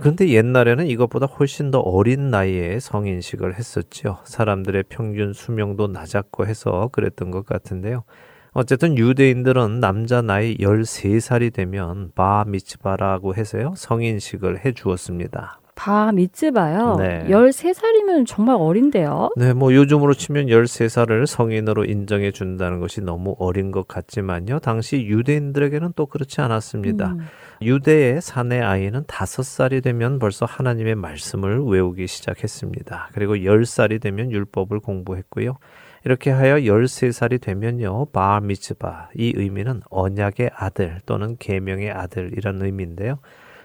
그런데 0.00 0.28
옛날에는 0.28 0.86
이것보다 0.86 1.26
훨씬 1.26 1.70
더 1.70 1.80
어린 1.80 2.30
나이에 2.30 2.78
성인식을 2.80 3.54
했었죠. 3.54 4.18
사람들의 4.24 4.84
평균 4.88 5.32
수명도 5.32 5.88
낮았고 5.88 6.46
해서 6.46 6.88
그랬던 6.92 7.30
것 7.30 7.44
같은데요. 7.44 8.04
어쨌든 8.52 8.96
유대인들은 8.96 9.80
남자 9.80 10.22
나이 10.22 10.56
13살이 10.56 11.52
되면 11.52 12.10
바 12.14 12.44
미츠바라고 12.46 13.34
해서요. 13.34 13.74
성인식을 13.76 14.64
해 14.64 14.72
주었습니다. 14.72 15.60
바 15.78 16.10
미츠바요. 16.10 16.96
네. 16.96 17.24
13살이면 17.28 18.26
정말 18.26 18.56
어린데요. 18.58 19.30
네, 19.36 19.52
뭐 19.52 19.72
요즘으로 19.72 20.12
치면 20.12 20.46
13살을 20.46 21.26
성인으로 21.26 21.84
인정해 21.84 22.32
준다는 22.32 22.80
것이 22.80 23.00
너무 23.00 23.36
어린 23.38 23.70
것 23.70 23.86
같지만요. 23.86 24.58
당시 24.58 25.06
유대인들에게는 25.06 25.92
또 25.94 26.06
그렇지 26.06 26.40
않았습니다. 26.40 27.12
음. 27.12 27.20
유대의 27.60 28.20
사내 28.20 28.60
아이는 28.60 29.04
5살이 29.04 29.82
되면 29.82 30.18
벌써 30.18 30.46
하나님의 30.46 30.94
말씀을 30.94 31.64
외우기 31.64 32.06
시작했습니다. 32.06 33.10
그리고 33.12 33.34
10살이 33.34 34.00
되면 34.00 34.30
율법을 34.30 34.80
공부했고요. 34.80 35.56
이렇게 36.04 36.30
하여 36.30 36.56
13살이 36.56 37.40
되면요. 37.40 38.06
바알 38.12 38.42
미츠바 38.42 39.10
이 39.16 39.32
의미는 39.34 39.80
언약의 39.90 40.50
아들 40.54 41.00
또는 41.06 41.36
계명의 41.38 41.90
아들이란 41.90 42.62
의미인데요. 42.62 43.18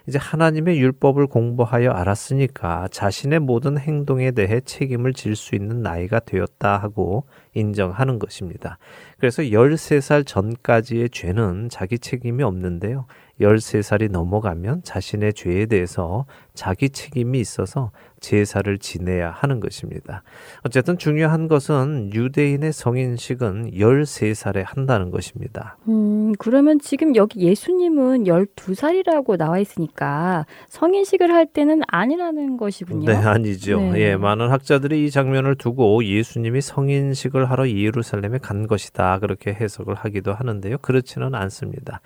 이제 0.05 0.17
하나님의 0.19 0.79
율법을 0.81 1.27
공부하여 1.27 1.91
알았으니까 1.91 2.89
자신의 2.91 3.39
모든 3.39 3.77
행동에 3.77 4.31
대해 4.31 4.59
책임을 4.59 5.13
질 5.13 5.35
수 5.37 5.55
있는 5.55 5.81
나이가 5.81 6.19
되었다 6.19 6.77
하고 6.77 7.25
인정하는 7.53 8.19
것입니다. 8.19 8.77
그래서 9.17 9.43
13살 9.43 10.25
전까지의 10.25 11.09
죄는 11.09 11.69
자기 11.69 11.97
책임이 11.97 12.43
없는데요. 12.43 13.05
13살이 13.43 14.09
넘어가면 14.09 14.83
자신의 14.83 15.33
죄에 15.33 15.65
대해서 15.65 16.25
자기 16.53 16.89
책임이 16.89 17.39
있어서 17.39 17.91
제사를 18.19 18.77
지내야 18.77 19.31
하는 19.31 19.59
것입니다. 19.59 20.23
어쨌든 20.63 20.97
중요한 20.97 21.47
것은 21.47 22.11
유대인의 22.13 22.71
성인식은 22.71 23.71
13살에 23.71 24.63
한다는 24.65 25.11
것입니다. 25.11 25.77
음, 25.89 26.33
그러면 26.39 26.79
지금 26.79 27.15
여기 27.15 27.41
예수님은 27.41 28.23
12살이라고 28.23 29.37
나와 29.37 29.59
있으니까 29.59 30.45
성인식을 30.69 31.33
할 31.33 31.45
때는 31.45 31.81
아니라는 31.87 32.57
것이군요. 32.57 33.11
네, 33.11 33.15
아니죠. 33.15 33.81
네. 33.81 33.99
예, 33.99 34.15
많은 34.15 34.49
학자들이 34.49 35.05
이 35.05 35.11
장면을 35.11 35.55
두고 35.55 36.03
예수님이 36.05 36.61
성인식을 36.61 37.49
하러 37.49 37.69
예루살렘에 37.69 38.37
간 38.37 38.67
것이다. 38.67 39.19
그렇게 39.19 39.53
해석을 39.53 39.95
하기도 39.95 40.33
하는데요. 40.33 40.77
그렇지는 40.77 41.35
않습니다. 41.35 41.99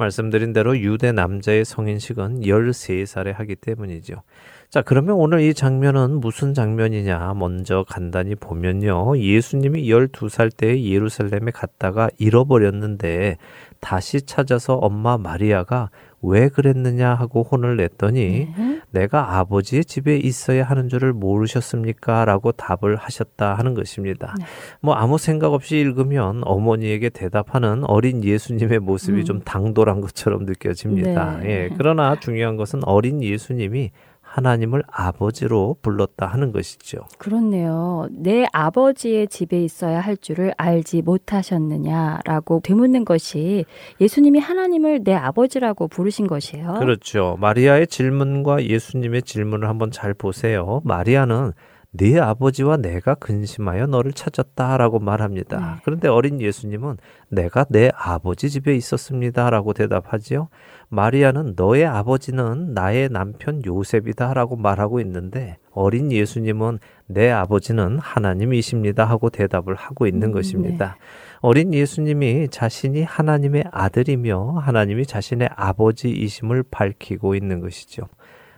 말씀드린 0.00 0.52
대로 0.52 0.76
유대 0.78 1.12
남자의 1.12 1.64
성인식은 1.64 2.40
13살에 2.40 3.32
하기 3.32 3.56
때문이죠. 3.56 4.22
자, 4.70 4.82
그러면 4.82 5.16
오늘 5.16 5.40
이 5.40 5.54
장면은 5.54 6.20
무슨 6.20 6.54
장면이냐? 6.54 7.34
먼저 7.34 7.84
간단히 7.88 8.34
보면요. 8.34 9.18
예수님이 9.18 9.84
12살 9.88 10.56
때 10.56 10.82
예루살렘에 10.82 11.50
갔다가 11.52 12.08
잃어버렸는데 12.18 13.36
다시 13.80 14.22
찾아서 14.22 14.74
엄마 14.74 15.18
마리아가 15.18 15.90
왜 16.22 16.48
그랬느냐 16.48 17.14
하고 17.14 17.42
혼을 17.42 17.76
냈더니 17.76 18.48
네. 18.56 18.80
내가 18.90 19.38
아버지의 19.38 19.84
집에 19.84 20.16
있어야 20.16 20.64
하는 20.64 20.88
줄을 20.88 21.12
모르셨습니까? 21.12 22.24
라고 22.24 22.52
답을 22.52 22.96
하셨다 22.96 23.54
하는 23.54 23.74
것입니다. 23.74 24.34
네. 24.38 24.44
뭐 24.80 24.94
아무 24.94 25.16
생각 25.18 25.52
없이 25.52 25.78
읽으면 25.78 26.42
어머니에게 26.44 27.08
대답하는 27.08 27.84
어린 27.84 28.22
예수님의 28.22 28.80
모습이 28.80 29.20
음. 29.20 29.24
좀 29.24 29.40
당돌한 29.40 30.00
것처럼 30.00 30.44
느껴집니다. 30.44 31.38
네. 31.38 31.48
예, 31.48 31.70
그러나 31.76 32.18
중요한 32.18 32.56
것은 32.56 32.84
어린 32.84 33.22
예수님이 33.22 33.90
하나님을 34.30 34.84
아버지로 34.86 35.76
불렀다 35.82 36.26
하는 36.26 36.52
것이죠. 36.52 37.00
그렇네요. 37.18 38.06
내 38.12 38.46
아버지의 38.52 39.26
집에 39.26 39.62
있어야 39.62 39.98
할 39.98 40.16
줄을 40.16 40.54
알지 40.56 41.02
못하셨느냐라고 41.02 42.60
되묻는 42.60 43.04
것이 43.04 43.64
예수님이 44.00 44.38
하나님을 44.38 45.02
내 45.02 45.14
아버지라고 45.14 45.88
부르신 45.88 46.28
것이에요. 46.28 46.74
그렇죠. 46.78 47.36
마리아의 47.40 47.88
질문과 47.88 48.64
예수님의 48.64 49.22
질문을 49.22 49.68
한번 49.68 49.90
잘 49.90 50.14
보세요. 50.14 50.80
마리아는 50.84 51.52
네 51.92 52.20
아버지와 52.20 52.76
내가 52.76 53.14
근심하여 53.16 53.86
너를 53.86 54.12
찾았다라고 54.12 55.00
말합니다. 55.00 55.58
네. 55.58 55.80
그런데 55.84 56.06
어린 56.06 56.40
예수님은 56.40 56.98
내가 57.30 57.64
내 57.68 57.90
아버지 57.96 58.48
집에 58.48 58.76
있었습니다라고 58.76 59.72
대답하지요. 59.72 60.48
마리아는 60.88 61.54
너의 61.56 61.86
아버지는 61.86 62.74
나의 62.74 63.08
남편 63.10 63.64
요셉이다라고 63.64 64.56
말하고 64.56 65.00
있는데 65.00 65.58
어린 65.72 66.12
예수님은 66.12 66.78
내 67.06 67.28
아버지는 67.30 67.98
하나님이십니다 67.98 69.04
하고 69.04 69.28
대답을 69.28 69.74
하고 69.74 70.06
있는 70.06 70.28
음, 70.28 70.32
것입니다. 70.32 70.96
어린 71.40 71.74
예수님이 71.74 72.48
자신이 72.50 73.02
하나님의 73.02 73.64
아들이며 73.72 74.58
하나님이 74.58 75.06
자신의 75.06 75.48
아버지이심을 75.56 76.64
밝히고 76.70 77.34
있는 77.34 77.60
것이죠. 77.60 78.04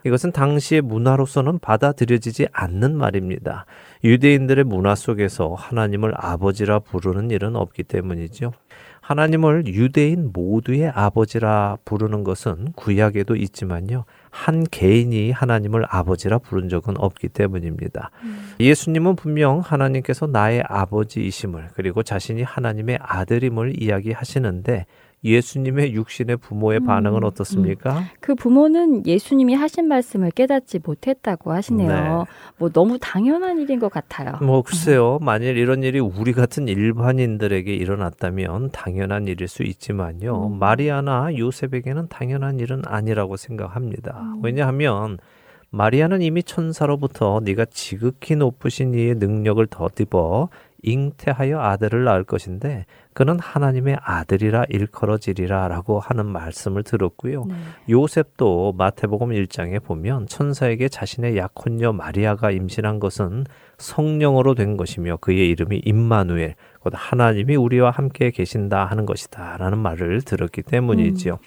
이것은 0.05 0.33
당시의 0.33 0.81
문화로서는 0.83 1.59
받아들여지지 1.59 2.49
않는 2.53 2.97
말입니다. 2.97 3.67
유대인들의 4.05 4.65
문화 4.65 4.95
속에서 4.95 5.55
하나님을 5.55 6.13
아버지라 6.17 6.81
부르는 6.81 7.31
일은 7.31 7.57
없기 7.57 7.85
때문이죠. 7.85 8.53
하나님을 9.03 9.67
유대인 9.67 10.31
모두의 10.33 10.89
아버지라 10.89 11.77
부르는 11.85 12.23
것은 12.23 12.73
구약에도 12.77 13.35
있지만요. 13.35 14.05
한 14.31 14.65
개인이 14.71 15.33
하나님을 15.33 15.85
아버지라 15.89 16.39
부른 16.39 16.69
적은 16.69 16.95
없기 16.99 17.29
때문입니다. 17.29 18.11
예수님은 18.61 19.17
분명 19.17 19.59
하나님께서 19.59 20.29
나의 20.29 20.63
아버지이심을 20.67 21.71
그리고 21.75 22.05
자신이 22.05 22.43
하나님의 22.45 23.01
아들임을 23.03 23.83
이야기하시는데 23.83 24.87
예수님의 25.25 25.95
육신의 25.95 26.39
부모의 26.39 26.81
음, 26.81 26.87
반응은 26.87 27.23
어떻습니까? 27.25 28.05
그 28.21 28.35
부모는 28.35 29.07
예수님이 29.07 29.55
하신 29.55 29.87
말씀을 29.87 30.31
깨닫지 30.33 30.81
못했다고 30.83 31.53
하시네요. 31.53 31.89
네. 31.89 32.33
뭐 32.59 32.71
너무 32.71 32.99
당연한 33.01 33.59
일인 33.59 33.79
것 33.79 33.91
같아요. 33.91 34.39
뭐 34.41 34.63
글쎄요 34.63 35.19
만일 35.21 35.57
이런 35.57 35.83
일이 35.83 36.01
우리 36.01 36.33
같은 36.33 36.69
일반인들에게 36.69 37.73
일어났다면 37.73 38.71
당연한 38.73 39.29
일일 39.29 39.49
수 39.49 39.63
있지만요 39.63 40.49
음. 40.49 40.59
마리아나 40.59 41.37
요셉에게는 41.37 42.09
당연한 42.09 42.61
일은 42.61 42.83
아니라고 42.85 43.37
생각합니다 43.37 44.19
음. 44.21 44.41
왜냐하면 44.43 45.19
마리아는 45.71 46.21
이미 46.21 46.43
천사로부터 46.43 47.41
네가 47.43 47.65
지극히 47.67 48.37
높으신 48.37 48.95
이의 48.95 49.15
능력을 49.15 49.67
더듬어 49.69 50.51
잉태하여 50.83 51.61
아들을 51.61 52.05
낳을 52.05 52.25
것인데 52.25 52.87
그는 53.15 53.39
하나님의 53.39 53.99
아들이라 54.01 54.65
일컬어지리라 54.69 55.69
라고 55.69 56.01
하는 56.01 56.27
말씀을 56.27 56.83
들었고요. 56.83 57.45
네. 57.45 57.55
요셉도 57.91 58.75
마태복음 58.77 59.31
1장에 59.31 59.83
보면 59.83 60.27
천사에게 60.27 60.89
자신의 60.89 61.37
약혼녀 61.37 61.93
마리아가 61.93 62.51
임신한 62.51 63.01
것은 63.01 63.45
성령으로 63.79 64.55
된 64.55 64.77
것이며 64.77 65.19
그의 65.19 65.49
이름이 65.51 65.83
임마누엘 65.85 66.55
곧 66.81 66.93
하나님이 66.97 67.57
우리와 67.57 67.91
함께 67.91 68.31
계신다 68.31 68.85
하는 68.85 69.07
것이다 69.07 69.57
라는 69.59 69.79
말을 69.79 70.23
들었기 70.23 70.63
때문이지요. 70.63 71.39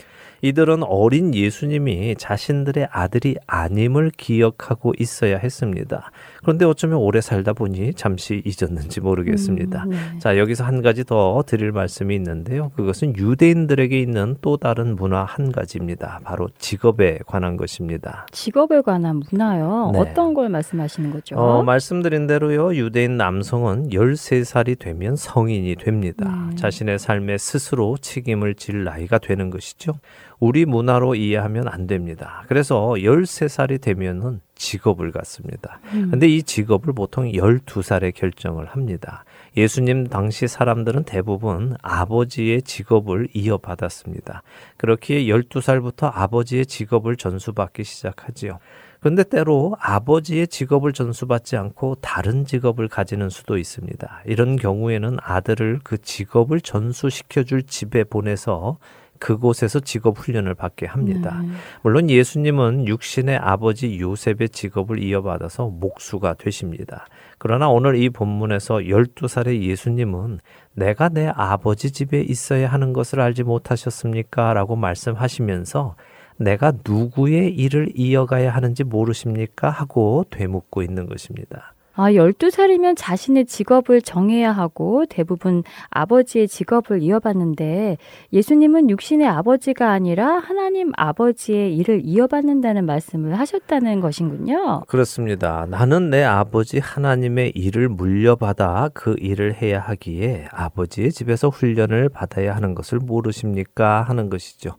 이들은 0.42 0.84
어린 0.84 1.34
예수님이 1.34 2.16
자신들의 2.18 2.88
아들이 2.92 3.36
아님을 3.48 4.12
기억하고 4.16 4.94
있어야 5.00 5.38
했습니다. 5.38 6.12
그런데 6.46 6.64
어쩌면 6.64 7.00
오래 7.00 7.22
살다 7.22 7.54
보니 7.54 7.96
잠시 7.96 8.44
잊었는지 8.46 9.02
모르겠습니다. 9.02 9.86
음, 9.86 9.90
네. 9.90 9.98
자, 10.20 10.38
여기서 10.38 10.64
한 10.64 10.84
가지 10.84 11.04
더 11.04 11.44
드릴 11.48 11.72
말씀이 11.72 12.14
있는데요. 12.14 12.70
그것은 12.76 13.18
유대인들에게 13.18 14.00
있는 14.00 14.36
또 14.42 14.56
다른 14.56 14.96
문화 14.96 15.24
한 15.24 15.52
가지입니다. 15.52 16.20
바로 16.24 16.48
직업에 16.60 17.18
관한 17.26 17.58
것입니다. 17.58 18.28
직업에 18.32 18.82
관한 18.82 19.24
문화요. 19.32 19.90
네. 19.94 20.00
어떤 20.00 20.36
걸 20.36 20.50
말씀하시는 20.50 21.12
거죠? 21.14 21.36
어, 21.36 21.64
말씀드린 21.64 22.28
대로요, 22.28 22.76
유대인 22.76 23.18
남성은 23.18 23.90
13살이 23.90 24.78
되면 24.78 25.16
성인이 25.16 25.78
됩니다. 25.78 26.46
네. 26.52 26.56
자신의 26.58 27.00
삶에 27.00 27.40
스스로 27.40 27.98
책임을 27.98 28.54
질 28.54 28.84
나이가 28.84 29.18
되는 29.18 29.50
것이죠. 29.50 29.94
우리 30.40 30.66
문화로 30.66 31.16
이해하면 31.16 31.68
안 31.70 31.88
됩니다. 31.88 32.44
그래서 32.48 32.94
13살이 32.98 33.82
되면은 33.82 34.42
직업을 34.56 35.12
갖습니다. 35.12 35.80
음. 35.94 36.12
근데 36.12 36.28
이 36.28 36.42
직업을 36.44 36.94
보통 36.94 37.32
12살에 37.32 38.14
결정을 38.14 38.66
합니다. 38.66 39.24
예수님 39.58 40.08
당시 40.08 40.48
사람들은 40.48 41.04
대부분 41.04 41.76
아버지의 41.82 42.62
직업을 42.64 43.30
이어받았습니다. 43.34 44.44
그렇기에 44.78 45.26
12살부터 45.26 46.12
아버지의 46.14 46.66
직업을 46.66 47.16
전수받기 47.16 47.84
시작하지요. 47.84 48.60
그런데 49.00 49.24
때로 49.24 49.76
아버지의 49.80 50.48
직업을 50.48 50.92
전수받지 50.92 51.58
않고 51.58 51.96
다른 52.02 52.44
직업을 52.44 52.88
가지는 52.88 53.30
수도 53.30 53.58
있습니다. 53.58 54.24
이런 54.26 54.56
경우에는 54.56 55.18
아들을 55.22 55.82
그 55.84 56.00
직업을 56.00 56.60
전수시켜 56.60 57.44
줄 57.44 57.62
집에 57.62 58.04
보내서 58.04 58.80
그곳에서 59.20 59.80
직업 59.80 60.18
훈련을 60.18 60.56
받게 60.56 60.86
합니다. 60.86 61.42
네. 61.42 61.50
물론 61.84 62.10
예수님은 62.10 62.88
육신의 62.88 63.38
아버지 63.38 64.00
요셉의 64.00 64.50
직업을 64.50 65.02
이어받아서 65.02 65.68
목수가 65.68 66.36
되십니다. 66.36 67.06
그러나 67.38 67.70
오늘 67.70 67.96
이 67.96 68.10
본문에서 68.10 68.78
12살의 68.80 69.62
예수님은 69.62 70.40
내가 70.74 71.10
내 71.10 71.28
아버지 71.28 71.92
집에 71.92 72.22
있어야 72.22 72.68
하는 72.72 72.94
것을 72.94 73.22
알지 73.22 73.44
못하셨습니까? 73.44 74.54
라고 74.54 74.76
말씀하시면서 74.76 75.96
내가 76.38 76.74
누구의 76.84 77.54
일을 77.54 77.92
이어가야 77.96 78.54
하는지 78.54 78.84
모르십니까? 78.84 79.70
하고 79.70 80.26
되묻고 80.30 80.82
있는 80.82 81.08
것입니다. 81.08 81.75
아, 81.98 82.12
12살이면 82.12 82.96
자신의 82.98 83.46
직업을 83.46 84.02
정해야 84.02 84.52
하고 84.52 85.06
대부분 85.06 85.64
아버지의 85.90 86.48
직업을 86.48 87.02
이어받는데 87.02 87.98
예수님은 88.34 88.90
육신의 88.90 89.28
아버지가 89.28 89.92
아니라 89.92 90.40
하나님 90.40 90.92
아버지의 90.98 91.76
일을 91.78 92.02
이어받는다는 92.04 92.86
말씀을 92.86 93.40
하셨다는 93.40 94.02
것인군요. 94.02 94.84
그렇습니다. 94.88 95.66
나는 95.70 96.10
내 96.10 96.24
아버지 96.24 96.80
하나님의 96.80 97.54
일을 97.56 97.88
물려받아 97.88 98.90
그 98.94 99.16
일을 99.20 99.54
해야 99.62 99.80
하기에 99.80 100.50
아버지의 100.52 101.12
집에서 101.12 101.48
훈련을 101.48 102.10
받아야 102.10 102.56
하는 102.56 102.76
것을 102.76 103.00
모르십니까? 103.00 104.04
하는 104.04 104.30
것이죠. 104.30 104.76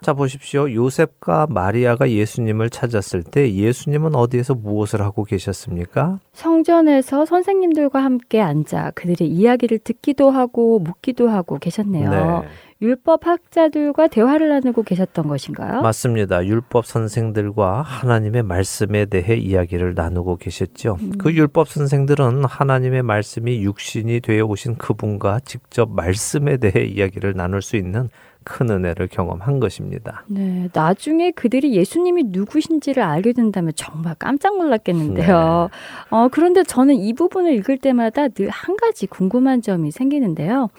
자, 0.00 0.12
보십시오. 0.12 0.72
요셉과 0.72 1.48
마리아가 1.50 2.10
예수님을 2.10 2.70
찾았을 2.70 3.22
때 3.24 3.52
예수님은 3.52 4.14
어디에서 4.14 4.54
무엇을 4.54 5.02
하고 5.02 5.24
계셨습니까? 5.24 6.18
성전에서 6.32 7.26
선생님들과 7.26 8.02
함께 8.02 8.40
앉아 8.40 8.92
그들의 8.94 9.28
이야기를 9.28 9.80
듣기도 9.80 10.30
하고 10.30 10.78
묻기도 10.78 11.28
하고 11.28 11.58
계셨네요. 11.58 12.44
율법 12.80 13.26
학자들과 13.26 14.06
대화를 14.06 14.50
나누고 14.50 14.84
계셨던 14.84 15.26
것인가요? 15.26 15.82
맞습니다. 15.82 16.46
율법 16.46 16.86
선생들과 16.86 17.82
하나님의 17.82 18.44
말씀에 18.44 19.06
대해 19.06 19.34
이야기를 19.34 19.94
나누고 19.96 20.36
계셨죠. 20.36 20.96
그 21.18 21.32
율법 21.32 21.68
선생들은 21.68 22.44
하나님의 22.44 23.02
말씀이 23.02 23.64
육신이 23.64 24.20
되어 24.20 24.44
오신 24.44 24.76
그분과 24.76 25.40
직접 25.44 25.90
말씀에 25.90 26.58
대해 26.58 26.84
이야기를 26.86 27.34
나눌 27.34 27.62
수 27.62 27.74
있는 27.76 28.10
큰 28.48 28.70
은혜를 28.70 29.08
경험한 29.08 29.60
것입니다. 29.60 30.24
네, 30.26 30.68
나중에 30.72 31.30
그들이 31.30 31.74
예수님이 31.76 32.24
누구신지를 32.28 33.02
알게 33.02 33.32
된다면 33.34 33.72
정말 33.76 34.14
깜짝 34.18 34.56
놀랐겠는데요. 34.58 35.68
어, 36.10 36.28
그런데 36.32 36.62
저는 36.64 36.94
이 36.96 37.12
부분을 37.12 37.52
읽을 37.54 37.78
때마다 37.78 38.28
늘 38.28 38.48
한 38.50 38.76
가지 38.76 39.06
궁금한 39.06 39.62
점이 39.62 39.90
생기는데요. 39.92 40.70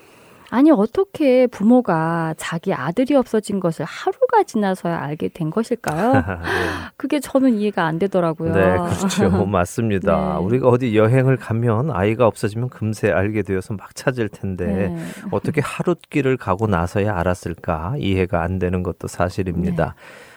아니, 0.51 0.71
어떻게 0.71 1.47
부모가 1.47 2.33
자기 2.37 2.73
아들이 2.73 3.15
없어진 3.15 3.59
것을 3.59 3.85
하루가 3.85 4.43
지나서야 4.43 4.99
알게 4.99 5.29
된 5.29 5.49
것일까요? 5.49 6.13
그게 6.97 7.19
저는 7.19 7.55
이해가 7.55 7.85
안 7.85 7.99
되더라고요. 7.99 8.53
네, 8.53 8.77
그렇죠. 8.77 9.29
맞습니다. 9.45 10.37
네. 10.39 10.45
우리가 10.45 10.67
어디 10.69 10.97
여행을 10.97 11.37
가면 11.37 11.91
아이가 11.91 12.27
없어지면 12.27 12.69
금세 12.69 13.11
알게 13.11 13.43
되어서 13.43 13.73
막 13.73 13.95
찾을 13.95 14.29
텐데 14.29 14.65
네. 14.65 14.97
어떻게 15.31 15.61
하룻길을 15.61 16.37
가고 16.37 16.67
나서야 16.67 17.15
알았을까 17.17 17.95
이해가 17.97 18.41
안 18.41 18.59
되는 18.59 18.83
것도 18.83 19.07
사실입니다. 19.07 19.85
네. 19.85 19.91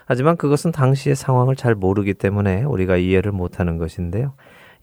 하지만 0.05 0.37
그것은 0.37 0.73
당시의 0.73 1.17
상황을 1.17 1.57
잘 1.57 1.75
모르기 1.75 2.15
때문에 2.15 2.65
우리가 2.65 2.97
이해를 2.97 3.33
못하는 3.33 3.79
것인데요. 3.79 4.35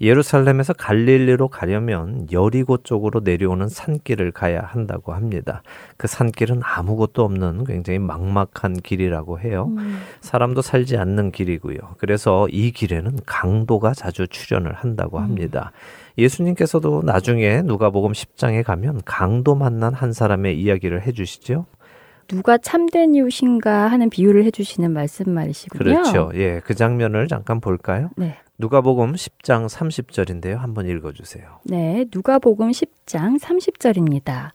예루살렘에서 0.01 0.73
갈릴리로 0.73 1.49
가려면 1.49 2.27
여리고 2.31 2.77
쪽으로 2.77 3.19
내려오는 3.21 3.67
산길을 3.67 4.31
가야 4.31 4.61
한다고 4.61 5.13
합니다. 5.13 5.61
그 5.97 6.07
산길은 6.07 6.61
아무것도 6.63 7.23
없는 7.23 7.65
굉장히 7.65 7.99
막막한 7.99 8.77
길이라고 8.81 9.39
해요. 9.39 9.71
음. 9.77 9.99
사람도 10.21 10.61
살지 10.61 10.97
않는 10.97 11.31
길이고요. 11.31 11.77
그래서 11.97 12.47
이 12.49 12.71
길에는 12.71 13.19
강도가 13.25 13.93
자주 13.93 14.27
출연을 14.27 14.73
한다고 14.73 15.19
합니다. 15.19 15.71
예수님께서도 16.17 17.03
나중에 17.03 17.61
누가복음 17.61 18.11
10장에 18.11 18.63
가면 18.63 19.01
강도 19.05 19.55
만난 19.55 19.93
한 19.93 20.13
사람의 20.13 20.59
이야기를 20.59 21.05
해주시죠. 21.05 21.65
누가 22.27 22.57
참된 22.57 23.15
이웃인가 23.15 23.87
하는 23.87 24.09
비유를 24.09 24.45
해주시는 24.45 24.91
말씀 24.91 25.31
말이시군요. 25.31 25.83
그렇죠. 25.83 26.31
예, 26.35 26.61
그 26.63 26.75
장면을 26.75 27.27
잠깐 27.27 27.59
볼까요? 27.59 28.11
네. 28.17 28.37
누가복음 28.59 29.13
10장 29.13 29.69
30절인데요. 29.69 30.57
한번 30.57 30.85
읽어 30.87 31.13
주세요. 31.13 31.59
네, 31.63 32.05
누가복음 32.13 32.71
10장 32.71 33.39
30절입니다. 33.39 34.49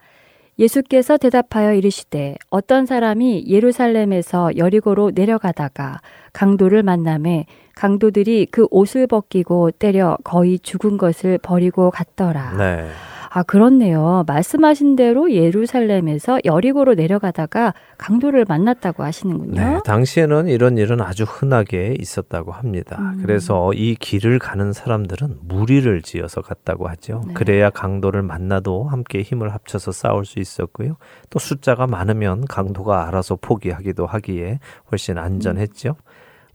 예수께서 0.59 1.17
대답하여 1.17 1.73
이르시되 1.73 2.37
어떤 2.51 2.85
사람이 2.85 3.47
예루살렘에서 3.49 4.57
여리고로 4.57 5.13
내려가다가 5.15 6.01
강도를 6.33 6.83
만남에 6.83 7.47
강도들이 7.75 8.47
그 8.51 8.69
옷을 8.71 9.07
벗기고 9.07 9.71
때려 9.73 10.19
거의 10.23 10.59
죽은 10.59 10.99
것을 10.99 11.39
버리고 11.39 11.91
갔더라. 11.91 12.57
네. 12.59 12.91
아, 13.37 13.43
그렇네요. 13.43 14.23
말씀하신 14.29 14.95
대로 14.95 15.33
예루살렘에서 15.33 16.39
여리고로 16.45 16.95
내려가다가 16.95 17.75
강도를 17.99 18.45
만났다고 18.49 19.03
하시는군요. 19.03 19.61
네, 19.61 19.81
당시에는 19.85 20.47
이런 20.47 20.79
일은 20.79 21.01
아주 21.01 21.25
흔하게 21.25 21.97
있었다고 21.99 22.53
합니다. 22.53 22.97
음. 23.01 23.19
그래서 23.21 23.73
이 23.73 23.97
길을 23.97 24.39
가는 24.39 24.73
사람들은 24.73 25.39
무리를 25.43 26.01
지어서 26.03 26.43
갔다고 26.43 26.87
하죠. 26.91 27.23
네. 27.27 27.35
그래야 27.35 27.71
강도를 27.71 28.23
만나도 28.23 28.85
함께 28.85 29.23
힘을 29.23 29.53
합쳐서 29.53 29.91
싸울 29.91 30.25
수 30.25 30.39
있었고요. 30.39 30.97
또 31.31 31.41
숫자가 31.41 31.89
많으면 31.89 32.45
강도가 32.45 33.09
알아서 33.09 33.35
포기하기도 33.35 34.07
하기에 34.07 34.61
훨씬 34.93 35.19
안전했죠. 35.19 35.97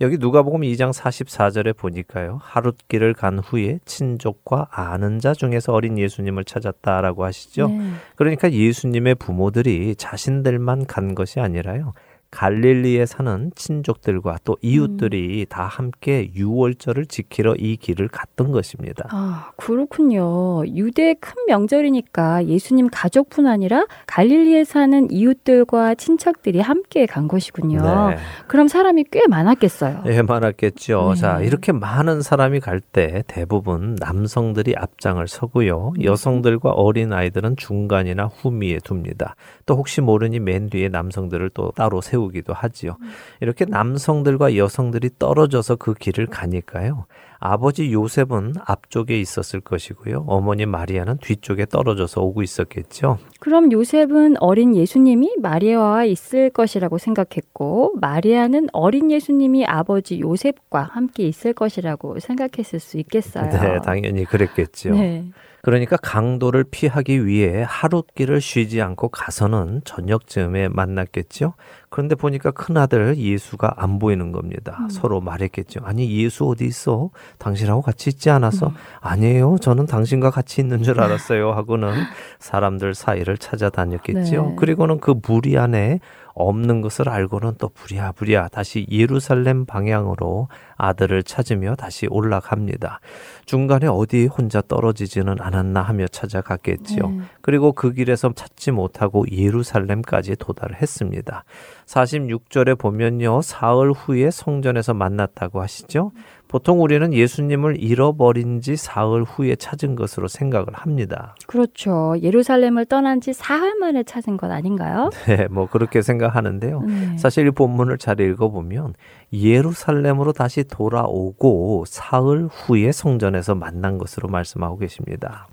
여기 0.01 0.17
누가복음 0.17 0.61
2장 0.61 0.93
44절에 0.93 1.75
보니까요. 1.75 2.39
하룻길을 2.41 3.13
간 3.13 3.39
후에 3.39 3.79
친족과 3.83 4.67
아는 4.71 5.19
자 5.19 5.33
중에서 5.33 5.73
어린 5.73 5.97
예수님을 5.97 6.45
찾았다라고 6.45 7.25
하시죠. 7.25 7.67
네. 7.67 7.91
그러니까 8.15 8.51
예수님의 8.51 9.15
부모들이 9.15 9.95
자신들만 9.95 10.85
간 10.85 11.15
것이 11.15 11.41
아니라요. 11.41 11.93
갈릴리에 12.31 13.05
사는 13.05 13.51
친족들과 13.55 14.37
또 14.43 14.57
이웃들이 14.61 15.45
다 15.49 15.63
함께 15.63 16.31
유월절을 16.35 17.05
지키러 17.05 17.55
이 17.55 17.77
길을 17.77 18.07
갔던 18.09 18.51
것입니다. 18.51 19.07
아, 19.11 19.51
그렇군요. 19.57 20.65
유대의 20.67 21.15
큰 21.19 21.33
명절이니까 21.47 22.45
예수님 22.45 22.89
가족뿐 22.91 23.47
아니라 23.47 23.85
갈릴리에 24.07 24.63
사는 24.63 25.09
이웃들과 25.09 25.95
친척들이 25.95 26.59
함께 26.59 27.05
간 27.05 27.27
것이군요. 27.27 27.81
네. 28.09 28.17
그럼 28.47 28.67
사람이 28.67 29.05
꽤 29.11 29.27
많았겠어요. 29.27 30.03
예, 30.07 30.21
많았겠죠. 30.21 31.13
네. 31.15 31.21
자, 31.21 31.39
이렇게 31.41 31.71
많은 31.71 32.21
사람이 32.21 32.59
갈 32.59 32.79
때 32.91 33.23
대부분 33.27 33.95
남성들이 33.99 34.73
앞장을 34.75 35.27
서고요. 35.27 35.93
음. 35.97 36.03
여성들과 36.03 36.71
어린 36.71 37.13
아이들은 37.13 37.55
중간이나 37.57 38.25
후미에 38.25 38.79
둡니다. 38.89 39.35
또 39.65 39.75
혹시 39.75 40.01
모르니 40.01 40.39
맨 40.39 40.69
뒤에 40.69 40.89
남성들을 40.89 41.51
또 41.53 41.71
따로 41.75 42.01
세우 42.01 42.18
기도 42.27 42.53
하지요. 42.53 42.97
음. 43.01 43.09
이렇게 43.39 43.65
남성들과 43.65 44.57
여성들이 44.57 45.11
떨어져서 45.17 45.77
그 45.77 45.93
길을 45.93 46.27
가니까요. 46.27 47.05
아버지 47.39 47.93
요셉은 47.93 48.55
앞쪽에 48.65 49.19
있었을 49.19 49.61
것이고요. 49.61 50.25
어머니 50.27 50.65
마리아는 50.65 51.19
뒤쪽에 51.19 51.65
떨어져서 51.65 52.21
오고 52.21 52.43
있었겠죠. 52.43 53.17
그럼 53.39 53.71
요셉은 53.71 54.35
어린 54.41 54.75
예수님이 54.75 55.37
마리아와 55.41 56.03
있을 56.03 56.49
것이라고 56.49 56.97
생각했고 56.97 57.93
마리아는 58.01 58.67
어린 58.73 59.09
예수님이 59.09 59.65
아버지 59.65 60.19
요셉과 60.19 60.83
함께 60.83 61.27
있을 61.27 61.53
것이라고 61.53 62.19
생각했을 62.19 62.79
수 62.79 62.97
있겠어요. 62.97 63.49
네, 63.49 63.79
당연히 63.85 64.25
그랬겠죠. 64.25 64.91
네. 64.91 65.23
그러니까 65.61 65.97
강도를 65.97 66.63
피하기 66.63 67.25
위해 67.25 67.65
하룻 67.67 68.13
길을 68.15 68.39
쉬지 68.39 68.81
않고 68.81 69.09
가서는 69.09 69.81
저녁쯤에 69.83 70.69
만났겠죠. 70.69 71.53
그런데 71.99 72.15
보니까 72.15 72.51
큰아들 72.51 73.17
예수가 73.17 73.73
안 73.75 73.99
보이는 73.99 74.31
겁니다. 74.31 74.77
음. 74.79 74.89
서로 74.89 75.19
말했겠죠. 75.19 75.81
아니 75.83 76.09
예수 76.23 76.45
어디 76.45 76.63
있어? 76.63 77.09
당신하고 77.39 77.81
같이 77.81 78.09
있지 78.09 78.29
않았어? 78.29 78.67
음. 78.67 78.73
아니에요. 79.01 79.57
저는 79.59 79.85
당신과 79.85 80.31
같이 80.31 80.61
있는 80.61 80.81
줄 80.81 81.01
알았어요. 81.01 81.51
하고는 81.51 81.91
사람들 82.39 82.95
사이를 82.95 83.37
찾아다녔겠죠. 83.37 84.45
네. 84.45 84.55
그리고는 84.57 85.01
그 85.01 85.13
무리 85.27 85.57
안에 85.57 85.99
없는 86.39 86.81
것을 86.81 87.09
알고는 87.09 87.55
또 87.57 87.69
부랴부랴 87.69 88.47
다시 88.49 88.87
예루살렘 88.89 89.65
방향으로 89.65 90.47
아들을 90.77 91.23
찾으며 91.23 91.75
다시 91.75 92.07
올라갑니다. 92.09 93.01
중간에 93.45 93.87
어디 93.87 94.27
혼자 94.27 94.61
떨어지지는 94.61 95.35
않았나 95.39 95.81
하며 95.81 96.07
찾아갔겠지요. 96.07 97.09
네. 97.09 97.21
그리고 97.41 97.73
그 97.73 97.93
길에서 97.93 98.31
찾지 98.33 98.71
못하고 98.71 99.25
예루살렘까지 99.29 100.37
도달을 100.37 100.81
했습니다. 100.81 101.43
46절에 101.85 102.77
보면요. 102.77 103.41
사흘 103.41 103.91
후에 103.91 104.31
성전에서 104.31 104.93
만났다고 104.93 105.61
하시죠. 105.61 106.11
보통 106.49 106.81
우리는 106.81 107.13
예수님을 107.13 107.79
잃어버린 107.79 108.59
지 108.59 108.75
사흘 108.75 109.23
후에 109.23 109.55
찾은 109.55 109.95
것으로 109.95 110.27
생각을 110.27 110.65
합니다. 110.73 111.35
그렇죠. 111.45 112.15
예루살렘을 112.19 112.87
떠난 112.87 113.21
지 113.21 113.33
사흘 113.33 113.75
만에 113.75 114.01
찾은 114.01 114.35
것 114.37 114.49
아닌가요? 114.49 115.11
네, 115.27 115.47
뭐 115.51 115.67
그렇게 115.67 116.01
생각하는데요. 116.01 116.81
네. 116.81 117.17
사실 117.19 117.45
이 117.45 117.51
본문을 117.51 117.99
잘 117.99 118.19
읽어보면 118.19 118.95
예루살렘으로 119.31 120.33
다시 120.33 120.63
돌아오고 120.63 121.85
사흘 121.85 122.47
후에 122.47 122.91
성전에서 122.91 123.53
만난 123.53 123.99
것으로 123.99 124.27
말씀하고 124.27 124.79
계십니다. 124.79 125.47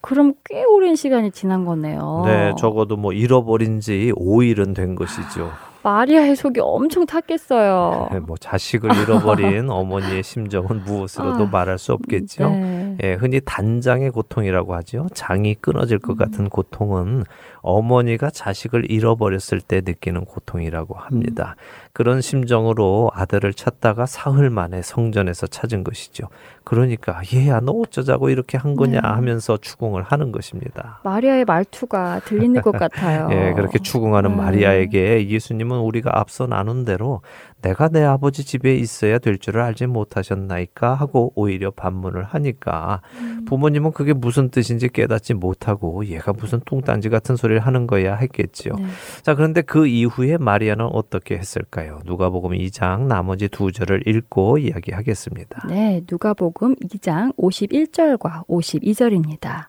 그럼 0.00 0.34
꽤 0.44 0.64
오랜 0.64 0.96
시간이 0.96 1.30
지난 1.30 1.64
거네요. 1.64 2.24
네, 2.26 2.52
적어도 2.58 2.96
뭐 2.96 3.12
잃어버린 3.12 3.78
지 3.78 4.12
5일은 4.16 4.74
된 4.74 4.96
것이죠. 4.96 5.52
마리아의 5.82 6.36
속이 6.36 6.60
엄청 6.60 7.06
탔겠어요. 7.06 8.08
네, 8.12 8.20
뭐 8.20 8.36
자식을 8.36 8.94
잃어버린 8.96 9.68
어머니의 9.70 10.22
심정은 10.22 10.84
무엇으로도 10.84 11.44
아, 11.44 11.48
말할 11.50 11.78
수 11.78 11.92
없겠죠. 11.92 12.50
네. 12.50 12.96
예, 13.02 13.14
흔히 13.14 13.40
단장의 13.44 14.10
고통이라고 14.10 14.74
하죠. 14.76 15.08
장이 15.14 15.56
끊어질 15.56 15.98
것 15.98 16.16
같은 16.16 16.48
고통은 16.48 17.24
어머니가 17.62 18.30
자식을 18.30 18.90
잃어버렸을 18.90 19.60
때 19.60 19.80
느끼는 19.84 20.24
고통이라고 20.24 20.94
합니다. 20.94 21.56
그런 21.94 22.22
심정으로 22.22 23.10
아들을 23.12 23.52
찾다가 23.52 24.06
사흘 24.06 24.48
만에 24.48 24.80
성전에서 24.80 25.46
찾은 25.46 25.84
것이죠. 25.84 26.28
그러니까 26.64 27.20
얘야 27.34 27.60
너 27.60 27.72
어쩌자고 27.72 28.30
이렇게 28.30 28.56
한 28.56 28.76
거냐 28.76 29.00
네. 29.00 29.06
하면서 29.06 29.58
추궁을 29.58 30.02
하는 30.02 30.32
것입니다. 30.32 31.00
마리아의 31.04 31.44
말투가 31.44 32.20
들리는 32.24 32.62
것 32.62 32.72
같아요. 32.72 33.28
예, 33.32 33.52
그렇게 33.52 33.78
추궁하는 33.78 34.30
네. 34.30 34.36
마리아에게 34.36 35.28
예수님은 35.28 35.80
우리가 35.80 36.18
앞서 36.18 36.46
나눈 36.46 36.86
대로 36.86 37.20
내가 37.60 37.88
내 37.88 38.02
아버지 38.02 38.44
집에 38.44 38.74
있어야 38.74 39.18
될 39.18 39.38
줄을 39.38 39.60
알지 39.60 39.86
못하셨나이까 39.86 40.94
하고 40.94 41.32
오히려 41.36 41.70
반문을 41.70 42.24
하니까 42.24 43.02
음. 43.18 43.44
부모님은 43.46 43.92
그게 43.92 44.12
무슨 44.12 44.50
뜻인지 44.50 44.88
깨닫지 44.88 45.34
못하고 45.34 46.06
얘가 46.06 46.32
무슨 46.32 46.60
뚱딴지 46.64 47.08
같은 47.08 47.36
소리를 47.36 47.60
하는 47.60 47.86
거야 47.86 48.16
했겠지요. 48.16 48.74
네. 48.76 48.86
자, 49.22 49.34
그런데 49.34 49.62
그 49.62 49.86
이후에 49.86 50.38
마리아는 50.38 50.86
어떻게 50.86 51.36
했을까요? 51.36 51.81
누가복음 52.04 52.52
2장 52.52 53.06
나머지 53.06 53.48
두 53.48 53.72
절을 53.72 54.06
읽고 54.06 54.58
이야기하겠습니다. 54.58 55.66
네, 55.68 56.02
누가복음 56.10 56.76
2장 56.76 57.34
51절과 57.36 58.46
52절입니다. 58.46 59.66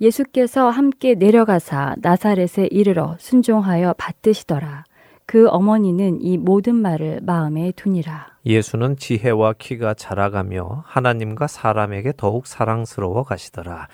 예수께서 0.00 0.70
함께 0.70 1.14
내려가사 1.14 1.96
나사렛에 1.98 2.68
이르러 2.70 3.16
순종하여 3.18 3.94
받드시더라. 3.96 4.84
그 5.26 5.48
어머니는 5.48 6.20
이 6.20 6.36
모든 6.36 6.74
말을 6.74 7.20
마음에 7.22 7.72
두니라. 7.72 8.26
예수는 8.44 8.96
지혜와 8.96 9.54
키가 9.54 9.94
자라가며 9.94 10.84
하나님과 10.86 11.46
사람에게 11.46 12.12
더욱 12.16 12.46
사랑스러워 12.46 13.22
가시더라. 13.22 13.88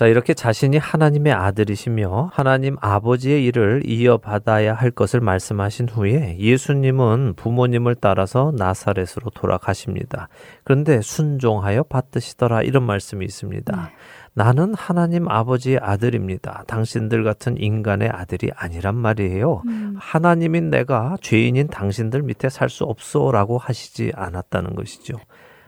자, 0.00 0.06
이렇게 0.06 0.32
자신이 0.32 0.78
하나님의 0.78 1.30
아들이시며 1.34 2.30
하나님 2.32 2.78
아버지의 2.80 3.44
일을 3.44 3.82
이어받아야 3.84 4.72
할 4.72 4.90
것을 4.90 5.20
말씀하신 5.20 5.90
후에 5.90 6.38
예수님은 6.38 7.34
부모님을 7.36 7.96
따라서 7.96 8.50
나사렛으로 8.56 9.28
돌아가십니다. 9.34 10.30
그런데 10.64 11.02
순종하여 11.02 11.82
받드시더라 11.82 12.62
이런 12.62 12.84
말씀이 12.84 13.22
있습니다. 13.26 13.90
나는 14.32 14.72
하나님 14.72 15.28
아버지의 15.28 15.80
아들입니다. 15.82 16.64
당신들 16.66 17.22
같은 17.22 17.58
인간의 17.58 18.08
아들이 18.08 18.50
아니란 18.56 18.96
말이에요. 18.96 19.62
음. 19.66 19.96
하나님인 19.98 20.70
내가 20.70 21.18
죄인인 21.20 21.68
당신들 21.68 22.22
밑에 22.22 22.48
살 22.48 22.70
수 22.70 22.84
없어라고 22.84 23.58
하시지 23.58 24.12
않았다는 24.14 24.76
것이죠. 24.76 25.18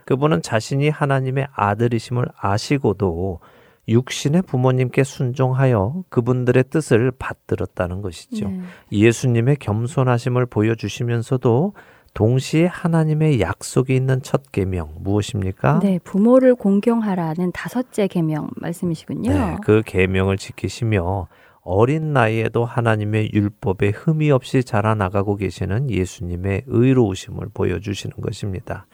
그분은 0.05 0.41
자신이 0.41 0.89
하나님의 0.89 1.49
아들이심을 1.53 2.25
아시고도 2.35 3.39
육신의 3.87 4.43
부모님께 4.43 5.03
순종하여 5.03 6.03
그분들의 6.09 6.65
뜻을 6.69 7.11
받들었다는 7.11 8.01
것이죠. 8.01 8.49
네. 8.49 8.61
예수님의 8.91 9.57
겸손하심을 9.57 10.45
보여주시면서도 10.45 11.73
동시에 12.13 12.67
하나님의 12.67 13.41
약속이 13.41 13.95
있는 13.95 14.21
첫 14.21 14.51
계명 14.51 14.93
무엇입니까? 14.99 15.79
네, 15.79 15.99
부모를 16.03 16.55
공경하라는 16.55 17.51
다섯째 17.51 18.07
계명 18.07 18.49
말씀이시군요. 18.55 19.31
네, 19.31 19.57
그 19.63 19.81
계명을 19.83 20.37
지키시며 20.37 21.27
어린 21.61 22.13
나이에도 22.13 22.65
하나님의 22.65 23.31
율법에 23.33 23.89
흠이 23.89 24.31
없이 24.31 24.63
자라나가고 24.63 25.37
계시는 25.37 25.89
예수님의 25.89 26.63
의로우심을 26.67 27.47
보여주시는 27.53 28.17
것입니다. 28.21 28.85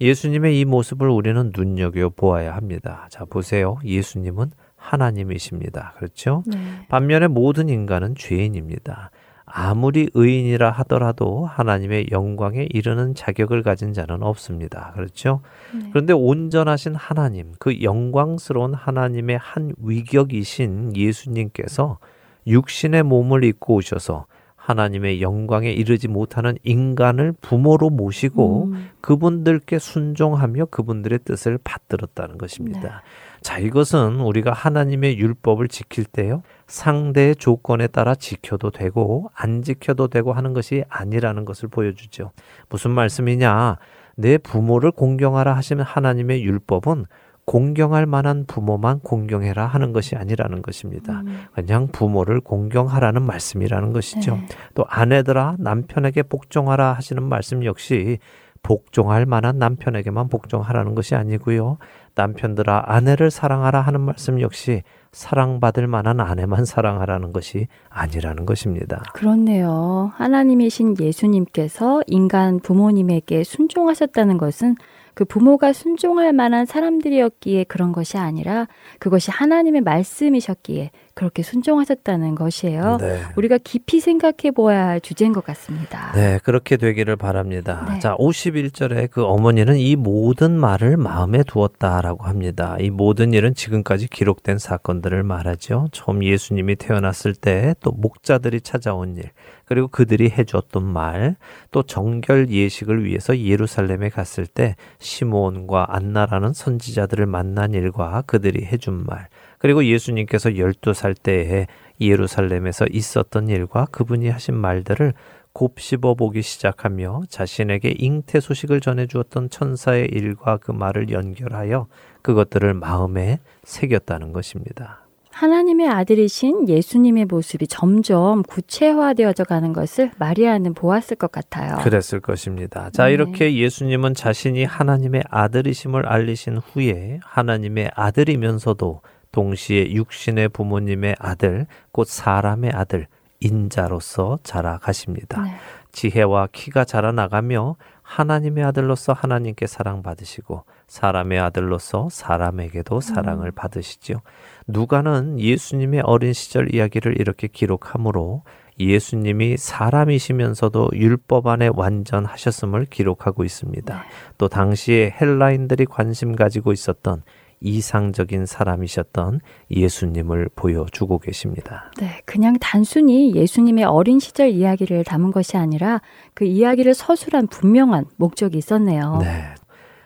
예수님의 0.00 0.58
이 0.58 0.64
모습을 0.64 1.08
우리는 1.08 1.52
눈여겨 1.54 2.10
보아야 2.16 2.54
합니다. 2.54 3.06
자, 3.10 3.24
보세요. 3.24 3.78
예수님은 3.84 4.50
하나님이십니다. 4.76 5.94
그렇죠? 5.96 6.42
네. 6.46 6.58
반면에 6.88 7.26
모든 7.28 7.68
인간은 7.68 8.14
죄인입니다. 8.16 9.10
아무리 9.44 10.08
의인이라 10.14 10.70
하더라도 10.70 11.44
하나님의 11.44 12.06
영광에 12.12 12.68
이르는 12.70 13.14
자격을 13.14 13.62
가진 13.62 13.92
자는 13.92 14.22
없습니다. 14.22 14.92
그렇죠? 14.94 15.42
네. 15.74 15.88
그런데 15.90 16.12
온전하신 16.12 16.94
하나님, 16.94 17.52
그 17.58 17.82
영광스러운 17.82 18.74
하나님의 18.74 19.38
한 19.38 19.74
위격이신 19.82 20.96
예수님께서 20.96 21.98
육신의 22.46 23.02
몸을 23.02 23.44
입고 23.44 23.74
오셔서 23.74 24.26
하나님의 24.70 25.20
영광에 25.20 25.70
이르지 25.70 26.08
못하는 26.08 26.56
인간을 26.62 27.34
부모로 27.40 27.90
모시고 27.90 28.64
음, 28.66 28.90
그분들께 29.00 29.78
순종하며 29.78 30.66
그분들의 30.66 31.20
뜻을 31.24 31.58
받들었다는 31.62 32.38
것입니다. 32.38 33.02
자, 33.42 33.58
이것은 33.58 34.20
우리가 34.20 34.52
하나님의 34.52 35.18
율법을 35.18 35.68
지킬 35.68 36.04
때요. 36.04 36.42
상대의 36.66 37.36
조건에 37.36 37.86
따라 37.86 38.14
지켜도 38.14 38.70
되고 38.70 39.30
안 39.34 39.62
지켜도 39.62 40.08
되고 40.08 40.32
하는 40.32 40.52
것이 40.52 40.84
아니라는 40.88 41.44
것을 41.44 41.68
보여주죠. 41.68 42.32
무슨 42.68 42.90
말씀이냐? 42.92 43.78
내 44.16 44.36
부모를 44.36 44.90
공경하라 44.90 45.56
하시면 45.56 45.84
하나님의 45.84 46.44
율법은 46.44 47.06
공경할 47.44 48.06
만한 48.06 48.44
부모만 48.46 49.00
공경해라 49.00 49.66
하는 49.66 49.92
것이 49.92 50.14
아니라는 50.16 50.62
것입니다. 50.62 51.22
음, 51.26 51.46
그냥 51.52 51.88
부모를 51.88 52.40
공경하라는 52.40 53.22
말씀이라는 53.22 53.92
것이죠. 53.92 54.36
네. 54.36 54.46
또 54.74 54.84
아내들아 54.88 55.56
남편에게 55.58 56.22
복종하라 56.22 56.92
하시는 56.92 57.22
말씀 57.22 57.64
역시 57.64 58.18
복종할 58.62 59.26
만한 59.26 59.58
남편에게만 59.58 60.28
복종하라는 60.28 60.94
것이 60.94 61.14
아니고요. 61.14 61.78
남편들아 62.14 62.84
아내를 62.86 63.30
사랑하라 63.30 63.80
하는 63.80 64.00
말씀 64.00 64.40
역시 64.40 64.82
사랑받을 65.12 65.86
만한 65.86 66.20
아내만 66.20 66.64
사랑하라는 66.64 67.32
것이 67.32 67.66
아니라는 67.88 68.46
것입니다. 68.46 69.02
그렇네요. 69.14 70.12
하나님이신 70.14 70.96
예수님께서 71.00 72.02
인간 72.06 72.60
부모님에게 72.60 73.44
순종하셨다는 73.44 74.38
것은 74.38 74.76
그 75.20 75.26
부모가 75.26 75.74
순종할 75.74 76.32
만한 76.32 76.64
사람들이었기에 76.64 77.64
그런 77.64 77.92
것이 77.92 78.16
아니라 78.16 78.66
그것이 78.98 79.30
하나님의 79.30 79.82
말씀이셨기에 79.82 80.92
그렇게 81.12 81.42
순종하셨다는 81.42 82.34
것이에요. 82.36 82.96
네. 82.98 83.20
우리가 83.36 83.58
깊이 83.58 84.00
생각해 84.00 84.52
보아야 84.54 84.86
할 84.86 85.00
주제인 85.02 85.34
것 85.34 85.44
같습니다. 85.44 86.12
네, 86.14 86.38
그렇게 86.42 86.78
되기를 86.78 87.16
바랍니다. 87.16 87.86
네. 87.90 87.98
자, 87.98 88.16
51절에 88.16 89.10
그 89.10 89.22
어머니는 89.22 89.76
이 89.76 89.96
모든 89.96 90.58
말을 90.58 90.96
마음에 90.96 91.42
두었다라고 91.42 92.24
합니다. 92.24 92.78
이 92.80 92.88
모든 92.88 93.34
일은 93.34 93.54
지금까지 93.54 94.08
기록된 94.08 94.56
사건들을 94.56 95.22
말하죠. 95.22 95.88
처음 95.92 96.24
예수님이 96.24 96.76
태어났을 96.76 97.34
때 97.34 97.74
또 97.80 97.92
목자들이 97.92 98.62
찾아온 98.62 99.18
일, 99.18 99.24
그리고 99.70 99.86
그들이 99.86 100.30
해주었던 100.30 100.84
말, 100.84 101.36
또 101.70 101.84
정결 101.84 102.48
예식을 102.50 103.04
위해서 103.04 103.38
예루살렘에 103.38 104.08
갔을 104.08 104.44
때 104.44 104.74
시몬과 104.98 105.94
안나라는 105.94 106.52
선지자들을 106.52 107.24
만난 107.26 107.72
일과 107.72 108.22
그들이 108.22 108.64
해준 108.64 109.04
말, 109.06 109.28
그리고 109.58 109.84
예수님께서 109.84 110.50
12살 110.50 111.14
때에 111.22 111.68
예루살렘에서 112.00 112.86
있었던 112.90 113.48
일과 113.48 113.84
그분이 113.92 114.28
하신 114.28 114.56
말들을 114.56 115.14
곱씹어 115.52 116.14
보기 116.14 116.42
시작하며 116.42 117.22
자신에게 117.28 117.94
잉태 117.96 118.40
소식을 118.40 118.80
전해 118.80 119.06
주었던 119.06 119.50
천사의 119.50 120.08
일과 120.10 120.56
그 120.56 120.72
말을 120.72 121.12
연결하여 121.12 121.86
그것들을 122.22 122.74
마음에 122.74 123.38
새겼다는 123.62 124.32
것입니다. 124.32 124.99
하나님의 125.32 125.88
아들이신 125.88 126.68
예수님의 126.68 127.26
모습이 127.26 127.66
점점 127.66 128.42
구체화되어져 128.42 129.44
가는 129.44 129.72
것을 129.72 130.10
마리아는 130.18 130.74
보았을 130.74 131.16
것 131.16 131.32
같아요. 131.32 131.78
그랬을 131.78 132.20
것입니다. 132.20 132.90
자, 132.90 133.06
네. 133.06 133.12
이렇게 133.12 133.56
예수님은 133.56 134.14
자신이 134.14 134.64
하나님의 134.64 135.24
아들이심을 135.30 136.06
알리신 136.06 136.58
후에 136.58 137.20
하나님의 137.22 137.92
아들이면서도 137.94 139.00
동시에 139.32 139.92
육신의 139.92 140.48
부모님의 140.50 141.16
아들, 141.18 141.66
곧 141.92 142.06
사람의 142.06 142.72
아들, 142.74 143.06
인자로서 143.40 144.40
자라가십니다. 144.42 145.42
네. 145.42 145.54
지혜와 145.92 146.48
키가 146.52 146.84
자라나가며 146.84 147.76
하나님의 148.02 148.64
아들로서 148.64 149.12
하나님께 149.12 149.66
사랑받으시고 149.66 150.64
사람의 150.88 151.38
아들로서 151.38 152.08
사람에게도 152.10 153.00
사랑을 153.00 153.52
받으시지요. 153.52 154.18
누가는 154.66 155.38
예수님의 155.38 156.02
어린 156.04 156.32
시절 156.32 156.74
이야기를 156.74 157.20
이렇게 157.20 157.46
기록하므로 157.46 158.42
예수님이 158.80 159.56
사람이시면서도 159.58 160.90
율법 160.94 161.46
안에 161.46 161.70
완전하셨음을 161.72 162.86
기록하고 162.86 163.44
있습니다. 163.44 164.04
또 164.38 164.48
당시에 164.48 165.14
헬라인들이 165.20 165.84
관심 165.84 166.34
가지고 166.34 166.72
있었던 166.72 167.22
이상적인 167.60 168.46
사람이셨던 168.46 169.40
예수님을 169.70 170.48
보여주고 170.54 171.18
계십니다. 171.18 171.90
네, 171.98 172.20
그냥 172.24 172.56
단순히 172.60 173.34
예수님의 173.34 173.84
어린 173.84 174.18
시절 174.18 174.50
이야기를 174.50 175.04
담은 175.04 175.30
것이 175.30 175.56
아니라 175.56 176.00
그 176.34 176.44
이야기를 176.44 176.94
서술한 176.94 177.48
분명한 177.48 178.06
목적이 178.16 178.58
있었네요. 178.58 179.18
네. 179.20 179.54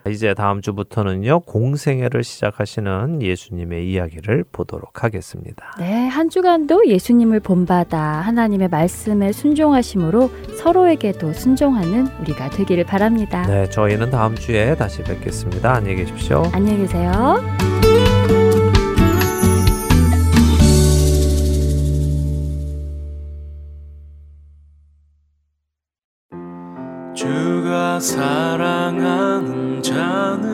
이제 0.09 0.35
다음 0.35 0.61
주부터는요, 0.61 1.41
공생애를 1.41 2.25
시작하시는 2.25 3.23
예수님의 3.23 3.91
이야기를 3.91 4.45
보도록 4.53 5.03
하겠습니다. 5.03 5.75
네, 5.79 6.07
한 6.09 6.29
주간도 6.29 6.87
예수님을 6.87 7.41
본받아 7.41 7.99
하나님의 7.99 8.69
말씀에 8.69 9.33
순종하심으로 9.33 10.31
서로에게도 10.59 11.33
순종하는 11.33 12.07
우리가 12.21 12.51
되기를 12.51 12.85
바랍니다. 12.85 13.47
네, 13.47 13.69
저희는 13.71 14.11
다음 14.11 14.35
주에 14.35 14.75
다시 14.77 15.03
뵙겠습니다. 15.03 15.73
안녕히 15.73 15.97
계십시오. 15.97 16.43
안녕히 16.53 16.79
계세요. 16.79 17.74
주가 27.25 27.99
사랑하는 27.99 29.83
자는 29.83 30.45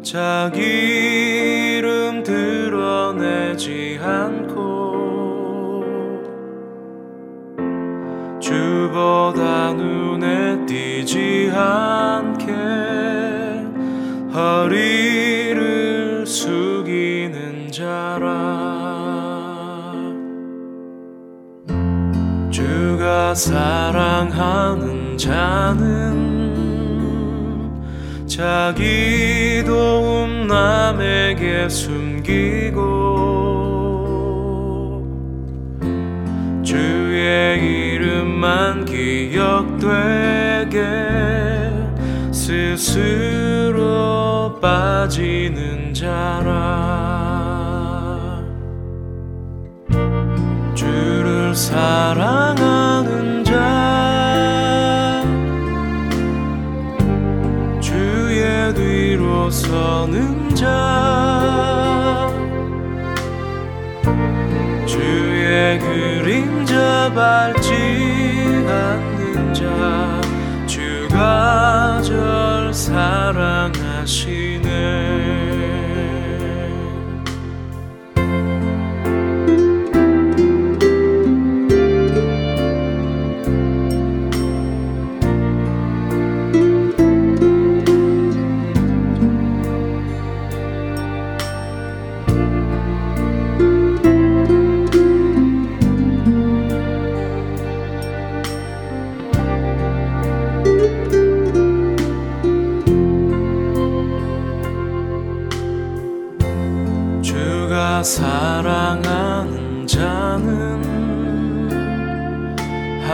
자기 0.00 0.60
이름 1.78 2.22
드러내지 2.22 3.98
않고 4.00 5.82
주보다 8.38 9.72
눈에 9.72 10.64
띄지 10.66 11.50
않게 11.52 12.54
허리를 14.32 16.24
숙이는 16.24 17.72
자라 17.72 18.77
주가 22.58 23.32
사랑하는 23.36 25.16
자는 25.16 26.58
자기 28.26 29.62
도움 29.64 30.48
남에게 30.48 31.68
숨기고 31.68 32.80
주의 36.64 37.94
이름만 37.94 38.84
기억되게 38.84 39.86
스스로 42.32 43.78
빠지는 44.60 45.94
자라 45.94 47.17
사랑하는 51.54 53.44
자. 53.44 53.54
주의 57.80 58.74
뒤로 58.74 59.50
서는 59.50 60.54
자. 60.54 62.28
주의 64.86 65.78
그림자 65.78 67.12
밟지 67.14 67.72
않는 68.66 69.54
자. 69.54 70.20
주가 70.66 72.00
절 72.02 72.72
사랑하시 72.72 74.47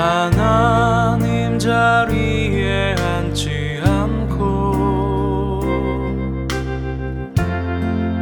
하나님 0.05 1.59
자리에 1.59 2.95
앉지 2.95 3.81
않고 3.83 5.61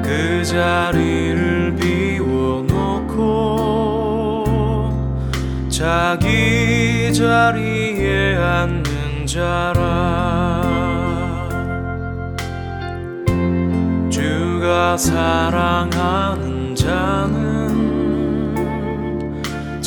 그 0.00 0.44
자리를 0.44 1.74
비워놓고 1.74 3.18
자기 5.68 7.12
자리에 7.12 8.36
앉는 8.36 9.26
자라. 9.26 10.62
주가 14.08 14.96
사랑하는 14.96 16.76
자는 16.76 17.51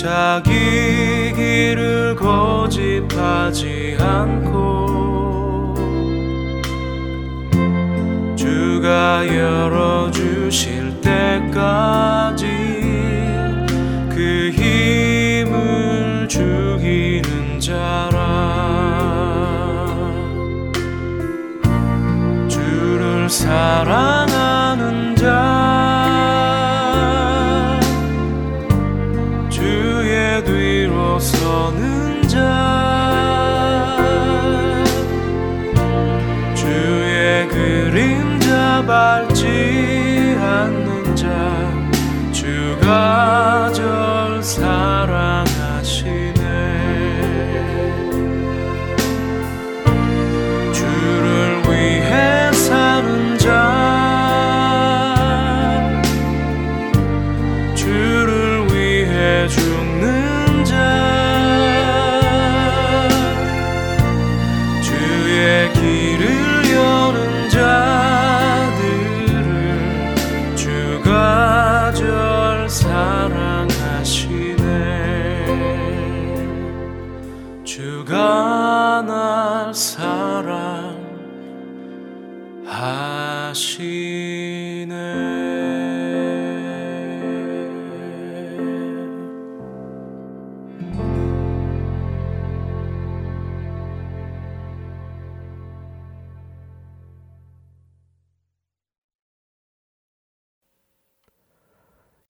자기 0.06 1.34
길을 1.36 2.16
고집하지 2.16 3.98
않고 4.00 5.74
주가 8.36 9.26
열어주실 9.28 11.02
때까지 11.02 12.46
그 14.12 14.52
힘을 14.54 16.28
죽이는 16.28 17.60
자라. 17.60 18.22
주를 22.48 23.28
사랑 23.28 24.35
밟지 38.86 40.38
않는 40.40 41.16
자 41.16 41.28
주가 42.32 43.15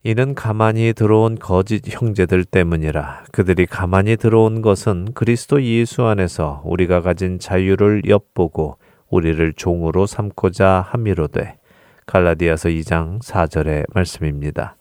이는 0.08 0.36
가만히 0.36 0.94
들어온 0.94 1.34
거짓 1.34 1.82
형제들 1.88 2.46
때문이라 2.46 3.24
그들이 3.32 3.66
가만히 3.66 4.18
들어온 4.18 4.62
것은 4.62 5.14
그리스도 5.16 5.64
예수 5.64 6.04
안에서 6.04 6.62
우리가 6.64 7.02
가진 7.02 7.40
자유를 7.40 8.04
엿보고 8.08 8.78
우리를 9.10 9.54
종으로 9.54 10.06
삼고자 10.06 10.86
함이로되 10.90 11.58
갈라디아서 12.06 12.70
2장 12.70 13.20
4절의 13.20 13.86
말씀입니다. 13.96 14.76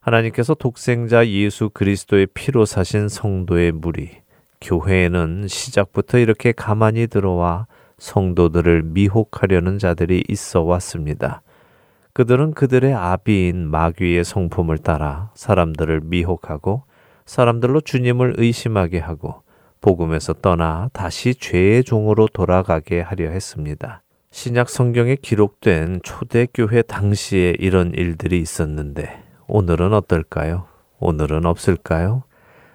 하나님께서 0.00 0.52
독생자 0.52 1.26
예수 1.26 1.70
그리스도의 1.70 2.26
피로 2.34 2.66
사신 2.66 3.08
성도의 3.08 3.72
무리 3.72 4.10
교회에는 4.60 5.48
시작부터 5.48 6.18
이렇게 6.18 6.52
가만히 6.52 7.06
들어와 7.06 7.66
성도들을 7.96 8.82
미혹하려는 8.82 9.78
자들이 9.78 10.24
있어 10.28 10.60
왔습니다. 10.60 11.40
그들은 12.16 12.54
그들의 12.54 12.94
아비인 12.94 13.68
마귀의 13.68 14.24
성품을 14.24 14.78
따라 14.78 15.30
사람들을 15.34 16.00
미혹하고 16.04 16.84
사람들로 17.26 17.82
주님을 17.82 18.36
의심하게 18.38 19.00
하고 19.00 19.42
복음에서 19.82 20.32
떠나 20.32 20.88
다시 20.94 21.34
죄의 21.34 21.84
종으로 21.84 22.26
돌아가게 22.26 23.02
하려 23.02 23.28
했습니다. 23.28 24.02
신약 24.30 24.70
성경에 24.70 25.16
기록된 25.16 26.00
초대교회 26.02 26.80
당시에 26.80 27.54
이런 27.58 27.92
일들이 27.92 28.40
있었는데 28.40 29.22
오늘은 29.46 29.92
어떨까요? 29.92 30.68
오늘은 31.00 31.44
없을까요? 31.44 32.22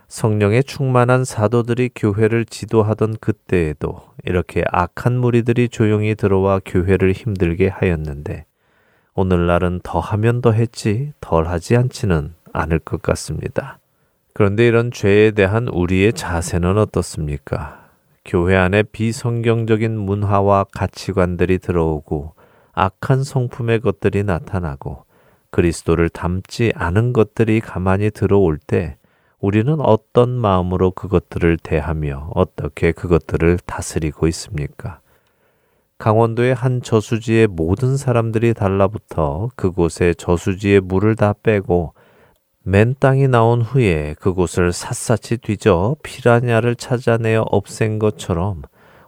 성령에 0.08 0.62
충만한 0.62 1.26
사도들이 1.26 1.90
교회를 1.96 2.46
지도하던 2.46 3.16
그때에도 3.20 4.04
이렇게 4.24 4.64
악한 4.72 5.18
무리들이 5.18 5.70
조용히 5.70 6.14
들어와 6.14 6.62
교회를 6.64 7.14
힘들게 7.14 7.70
하였는데 7.70 8.46
오늘날은 9.14 9.82
더 9.84 10.00
하면 10.00 10.42
더 10.42 10.52
했지 10.52 11.14
덜 11.20 11.48
하지 11.48 11.76
않지는 11.76 12.34
않을 12.54 12.80
것 12.80 13.02
같습니다. 13.02 13.80
그런데 14.34 14.66
이런 14.66 14.92
죄에 14.92 15.32
대한 15.32 15.68
우리의 15.68 16.14
자세는 16.14 16.78
어떻습니까? 16.78 17.90
교회 18.24 18.56
안에 18.56 18.84
비성경적인 18.84 19.98
문화와 19.98 20.66
가치관들이 20.72 21.60
들어오고 21.60 22.34
악한 22.74 23.24
성품의 23.24 23.82
것들이 23.82 24.24
나타나고 24.24 25.06
그리스도를 25.50 26.10
닮지 26.10 26.72
않은 26.76 27.12
것들이 27.12 27.60
가만히 27.60 28.10
들어올 28.12 28.58
때 28.58 28.98
우리는 29.40 29.76
어떤 29.82 30.30
마음으로 30.30 30.92
그것들을 30.92 31.58
대하며 31.58 32.32
어떻게 32.36 32.92
그것들을 32.92 33.58
다스리고 33.66 34.28
있습니까? 34.28 35.00
강원도의 36.02 36.56
한 36.56 36.82
저수지에 36.82 37.46
모든 37.46 37.96
사람들이 37.96 38.56
달라붙어 38.56 39.52
그곳에 39.56 40.16
저수지의 40.16 40.80
물을 40.80 41.16
다 41.16 41.36
빼고 41.44 41.94
맨 42.64 42.96
땅이 43.00 43.28
나온 43.28 43.62
후에 43.62 44.16
그곳을 44.20 44.72
샅샅이 44.72 45.38
뒤져 45.38 45.96
피라냐를 46.02 46.76
찾아내어 46.76 47.44
없앤 47.44 48.00
것처럼 48.00 48.64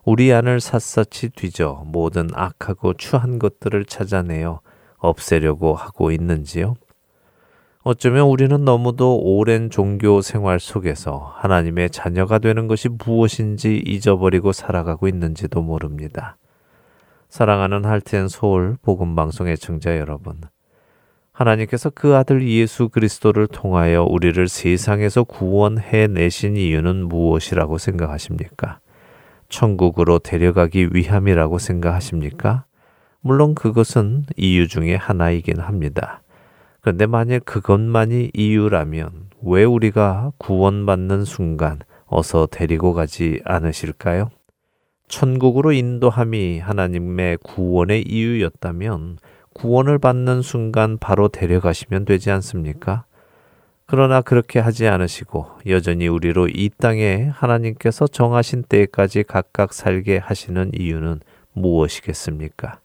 우리 0.06 0.32
안을 0.32 0.60
샅샅이 0.60 1.30
뒤져 1.30 1.82
모든 1.88 2.30
악하고 2.32 2.94
추한 2.94 3.40
것들을 3.40 3.86
찾아내어 3.86 4.60
없애려고 4.98 5.74
하고 5.74 6.12
있는지요? 6.12 6.76
어쩌면 7.82 8.28
우리는 8.28 8.64
너무도 8.64 9.18
오랜 9.18 9.72
종교 9.72 10.22
생활 10.22 10.60
속에서 10.60 11.34
하나님의 11.38 11.90
자녀가 11.90 12.38
되는 12.38 12.68
것이 12.68 12.88
무엇인지 12.88 13.82
잊어버리고 13.84 14.52
살아가고 14.52 15.08
있는지도 15.08 15.64
모릅니다. 15.64 16.38
사랑하는 17.34 17.84
할텐 17.84 18.28
서울 18.28 18.78
복음 18.84 19.16
방송의 19.16 19.58
청자 19.58 19.98
여러분. 19.98 20.40
하나님께서 21.32 21.90
그 21.90 22.16
아들 22.16 22.48
예수 22.48 22.90
그리스도를 22.90 23.48
통하여 23.48 24.04
우리를 24.04 24.48
세상에서 24.48 25.24
구원해 25.24 26.06
내신 26.06 26.58
이유는 26.58 27.08
무엇이라고 27.08 27.80
생각하십니까? 27.80 28.82
천국으로 29.50 30.20
데려가기 30.20 30.90
위함이라고 30.92 31.58
생각하십니까? 31.58 32.66
물론 33.22 33.56
그것은 33.56 34.28
이유 34.38 34.68
중에 34.68 34.94
하나이긴 34.94 35.60
합니다. 35.60 36.22
그런데 36.82 37.08
만일 37.08 37.40
그것만이 37.40 38.30
이유라면 38.36 39.30
왜 39.42 39.64
우리가 39.64 40.34
구원받는 40.38 41.26
순간 41.26 41.80
어서 42.06 42.46
데리고 42.46 42.94
가지 42.94 43.42
않으실까요? 43.44 44.30
천국으로 45.14 45.74
인도함이 45.74 46.58
하나님의 46.58 47.38
구원의 47.44 48.02
이유였다면 48.02 49.20
구원을 49.54 50.00
받는 50.00 50.42
순간 50.42 50.98
바로 50.98 51.28
데려가시면 51.28 52.06
되지 52.06 52.32
않습니까? 52.32 53.06
그러나 53.86 54.22
그렇게 54.22 54.60
하지 54.60 54.88
않으시고 54.88 55.46
여전히 55.68 56.08
우리로 56.08 56.48
이 56.48 56.72
땅에 56.76 57.30
하나님께서 57.32 58.08
정하신 58.08 58.64
때까지 58.64 59.22
각각 59.22 59.74
살게 59.74 60.18
하시는 60.18 60.72
이유는 60.74 61.20
무엇이겠습니까? 61.54 62.80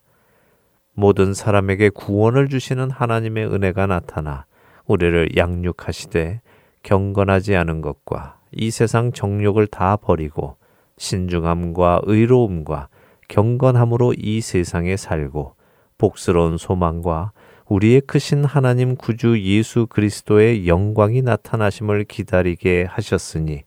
모든 0.92 1.32
사람에게 1.32 1.88
구원을 1.88 2.50
주시는 2.50 2.90
하나님의 2.90 3.46
은혜가 3.46 3.86
나타나 3.86 4.44
우리를 4.84 5.34
양육하시되 5.34 6.42
경건하지 6.82 7.56
않은 7.56 7.80
것과 7.80 8.36
이 8.52 8.70
세상 8.70 9.12
정욕을 9.12 9.66
다 9.66 9.96
버리고 9.96 10.57
신중함과 10.98 12.02
의로움과 12.04 12.88
경건함으로 13.28 14.14
이 14.16 14.40
세상에 14.40 14.96
살고 14.96 15.54
복스러운 15.96 16.56
소망과 16.56 17.32
우리의 17.66 18.00
크신 18.02 18.44
하나님 18.44 18.96
구주 18.96 19.40
예수 19.42 19.86
그리스도의 19.86 20.66
영광이 20.66 21.22
나타나심을 21.22 22.04
기다리게 22.04 22.86
하셨으니 22.88 23.62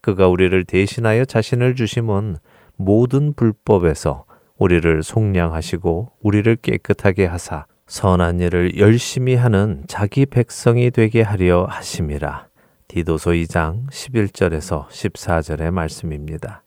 그가 0.00 0.28
우리를 0.28 0.64
대신하여 0.64 1.24
자신을 1.24 1.74
주심은 1.74 2.36
모든 2.76 3.32
불법에서 3.32 4.24
우리를 4.58 5.02
속량하시고 5.02 6.12
우리를 6.20 6.56
깨끗하게 6.56 7.26
하사 7.26 7.66
선한 7.86 8.40
일을 8.40 8.78
열심히 8.78 9.34
하는 9.34 9.84
자기 9.88 10.26
백성이 10.26 10.90
되게 10.90 11.22
하려 11.22 11.64
하심이라. 11.70 12.48
디도서 12.88 13.30
2장 13.30 13.88
11절에서 13.90 14.88
14절의 14.88 15.70
말씀입니다. 15.70 16.62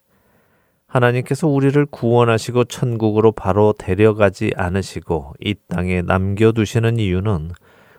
하나님께서 0.92 1.48
우리를 1.48 1.86
구원하시고 1.86 2.66
천국으로 2.66 3.32
바로 3.32 3.74
데려가지 3.78 4.52
않으시고 4.58 5.36
이 5.40 5.56
땅에 5.70 6.02
남겨두시는 6.02 7.00
이유는 7.00 7.52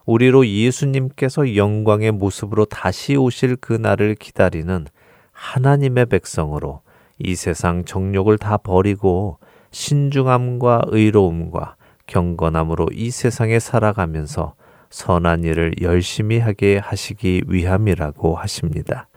우리로 0.05 0.47
예수님께서 0.47 1.57
영광의 1.57 2.13
모습으로 2.13 2.67
다시 2.67 3.17
오실 3.17 3.57
그 3.57 3.73
날을 3.73 4.15
기다리는 4.17 4.85
하나님의 5.33 6.07
백성으로 6.07 6.83
이 7.19 7.35
세상 7.35 7.87
정욕을 7.87 8.37
다 8.37 8.59
버리고 8.59 9.39
신중함과 9.71 10.83
의로움과 10.89 11.77
경건함으로 12.07 12.89
이 12.93 13.11
세상에 13.11 13.59
살아가면서 13.59 14.55
선한 14.91 15.45
일을 15.45 15.77
열심히 15.81 16.39
하게 16.39 16.77
하시기 16.77 17.45
위함이라고 17.47 18.37
하십니다. 18.37 19.09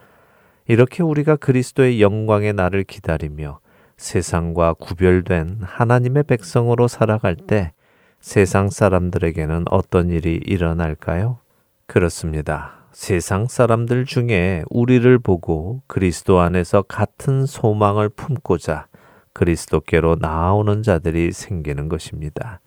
이렇게 0.66 1.02
우리가 1.02 1.36
그리스도의 1.36 2.00
영광의 2.00 2.54
날을 2.54 2.84
기다리며 2.84 3.60
세상과 3.96 4.74
구별된 4.74 5.60
하나님의 5.62 6.24
백성으로 6.24 6.88
살아갈 6.88 7.36
때 7.36 7.72
세상 8.20 8.70
사람들에게는 8.70 9.64
어떤 9.70 10.10
일이 10.10 10.40
일어날까요? 10.44 11.38
그렇습니다. 11.86 12.86
세상 12.92 13.46
사람들 13.46 14.04
중에 14.04 14.64
우리를 14.70 15.18
보고 15.18 15.82
그리스도 15.86 16.40
안에서 16.40 16.82
같은 16.82 17.46
소망을 17.46 18.08
품고자 18.08 18.86
그리스도께로 19.32 20.16
나아오는 20.20 20.82
자들이 20.82 21.32
생기는 21.32 21.88
것입니다. 21.88 22.60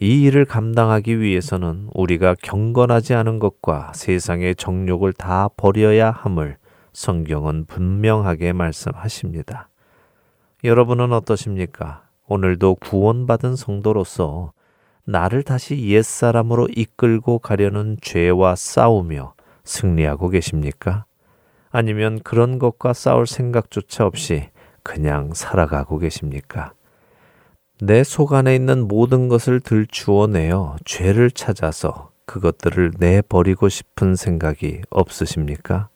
이 0.00 0.22
일을 0.22 0.44
감당하기 0.44 1.20
위해서는 1.20 1.88
우리가 1.94 2.36
경건하지 2.42 3.14
않은 3.14 3.38
것과 3.38 3.92
세상의 3.94 4.54
정욕을 4.54 5.12
다 5.14 5.48
버려야 5.56 6.10
함을 6.10 6.56
성경은 6.92 7.64
분명하게 7.64 8.52
말씀하십니다. 8.52 9.67
여러분은 10.64 11.12
어떠십니까? 11.12 12.02
오늘도 12.26 12.76
구원받은 12.76 13.54
성도로서 13.54 14.52
나를 15.04 15.42
다시 15.42 15.88
옛사람으로 15.88 16.68
이끌고 16.74 17.38
가려는 17.38 17.96
죄와 18.02 18.56
싸우며 18.56 19.34
승리하고 19.64 20.28
계십니까? 20.30 21.04
아니면 21.70 22.18
그런 22.24 22.58
것과 22.58 22.92
싸울 22.92 23.26
생각조차 23.26 24.04
없이 24.04 24.48
그냥 24.82 25.32
살아가고 25.32 25.98
계십니까? 25.98 26.72
내 27.80 28.02
속 28.02 28.32
안에 28.32 28.56
있는 28.56 28.88
모든 28.88 29.28
것을 29.28 29.60
들추어내어 29.60 30.76
죄를 30.84 31.30
찾아서 31.30 32.10
그것들을 32.26 32.94
내버리고 32.98 33.68
싶은 33.68 34.16
생각이 34.16 34.82
없으십니까? 34.90 35.88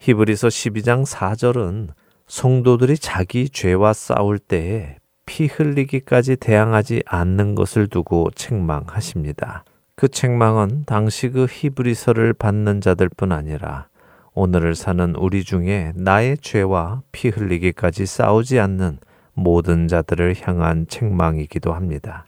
히브리서 0.00 0.48
12장 0.48 1.06
4절은 1.06 1.90
성도들이 2.30 2.96
자기 2.96 3.48
죄와 3.48 3.92
싸울 3.92 4.38
때에 4.38 4.98
피 5.26 5.46
흘리기까지 5.46 6.36
대항하지 6.36 7.02
않는 7.04 7.56
것을 7.56 7.88
두고 7.88 8.30
책망하십니다. 8.36 9.64
그 9.96 10.06
책망은 10.06 10.84
당시 10.86 11.30
그 11.30 11.48
히브리서를 11.50 12.34
받는 12.34 12.82
자들뿐 12.82 13.32
아니라 13.32 13.88
오늘을 14.32 14.76
사는 14.76 15.16
우리 15.16 15.42
중에 15.42 15.92
나의 15.96 16.38
죄와 16.38 17.02
피 17.10 17.30
흘리기까지 17.30 18.06
싸우지 18.06 18.60
않는 18.60 18.98
모든 19.34 19.88
자들을 19.88 20.36
향한 20.42 20.86
책망이기도 20.86 21.72
합니다. 21.72 22.26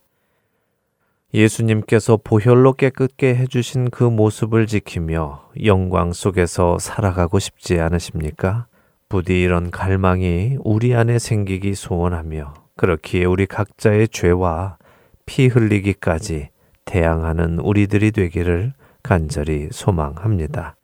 예수님께서 1.33 2.19
보혈로 2.23 2.73
깨끗게 2.73 3.37
해주신 3.37 3.91
그 3.91 4.03
모습을 4.03 4.67
지키며 4.67 5.51
영광 5.65 6.13
속에서 6.13 6.81
살아가고 6.81 7.39
싶지 7.39 7.79
않으십니까? 7.79 8.67
부디 9.13 9.43
이런 9.43 9.71
갈망이 9.71 10.57
우리 10.65 10.95
안에 10.95 11.19
생기기 11.19 11.75
소원하며 11.75 12.55
그렇기에 12.79 13.27
우리 13.27 13.45
각자의 13.45 14.09
죄와 14.09 14.79
피 15.27 15.49
흘리기까지 15.49 16.49
대항하는 16.87 17.59
우리들이 17.59 18.11
되기를 18.11 18.73
간절히 19.03 19.69
소망합니다. 19.71 20.77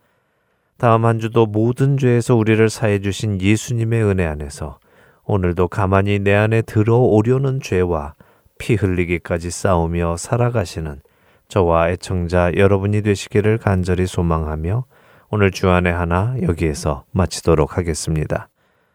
다음 0.76 1.07
한 1.07 1.20
주도 1.20 1.47
모든 1.47 1.97
죄에서 1.97 2.37
우리를 2.37 2.68
사해 2.68 3.01
주신 3.01 3.41
예수님의 3.41 4.05
은혜 4.05 4.26
안에서 4.26 4.79
오늘도 5.24 5.68
가만히 5.68 6.18
내 6.18 6.35
안에 6.35 6.61
들어오려는 6.61 7.61
죄와 7.62 8.12
피 8.59 8.74
흘리기까지 8.74 9.51
싸우며 9.51 10.18
살아가시는 10.18 11.01
저와 11.49 11.89
애청자 11.93 12.53
여러분이 12.55 13.01
되시기를 13.01 13.57
간절히 13.57 14.07
소망하며 14.07 14.85
오늘 15.31 15.51
주안의 15.51 15.93
하나 15.93 16.35
여기에서 16.43 17.05
마치도록 17.12 17.76
하겠습니다. 17.76 18.49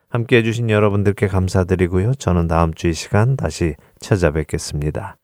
함께 0.10 0.38
해주신 0.38 0.70
여러분들께 0.70 1.28
감사드리고요. 1.28 2.16
저는 2.16 2.48
다음 2.48 2.74
주 2.74 2.88
이 2.90 2.94
시간 2.94 3.36
다시 3.36 3.76
찾아뵙겠습니다. 4.00 5.18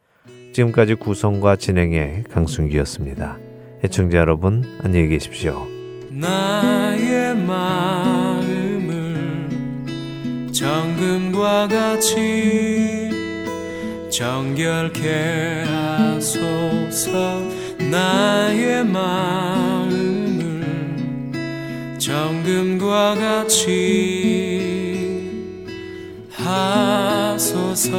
지금까지 0.53 0.95
구성과 0.95 1.55
진행의 1.55 2.25
강순기였습니다. 2.31 3.37
애청자 3.83 4.17
여러분 4.19 4.63
안녕히 4.83 5.07
계십시오. 5.07 5.65
나의 6.11 7.35
마음을 7.35 8.89
정금과 10.51 11.67
같이 11.69 13.09
정결케 14.11 15.63
하소서 15.65 17.41
나의 17.91 18.85
마음을 18.85 19.78
정금과 21.99 23.15
같이 23.15 23.59
하소서 26.31 27.89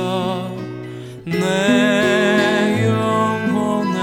내 1.27 2.87
영혼에 2.87 4.01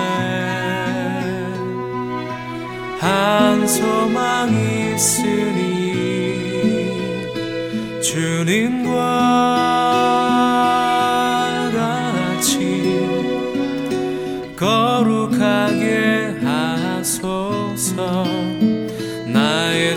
한 2.99 3.67
소망 3.67 4.53
있으니 4.93 5.57
주님과 8.03 8.97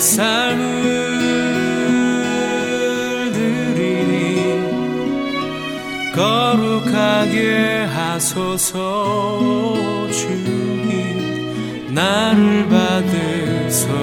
삶을 0.01 0.63
드리니 3.35 4.61
거룩하게 6.15 7.85
하소서 7.85 8.79
주님 10.11 11.95
나를 11.95 12.67
받으소서 12.71 14.01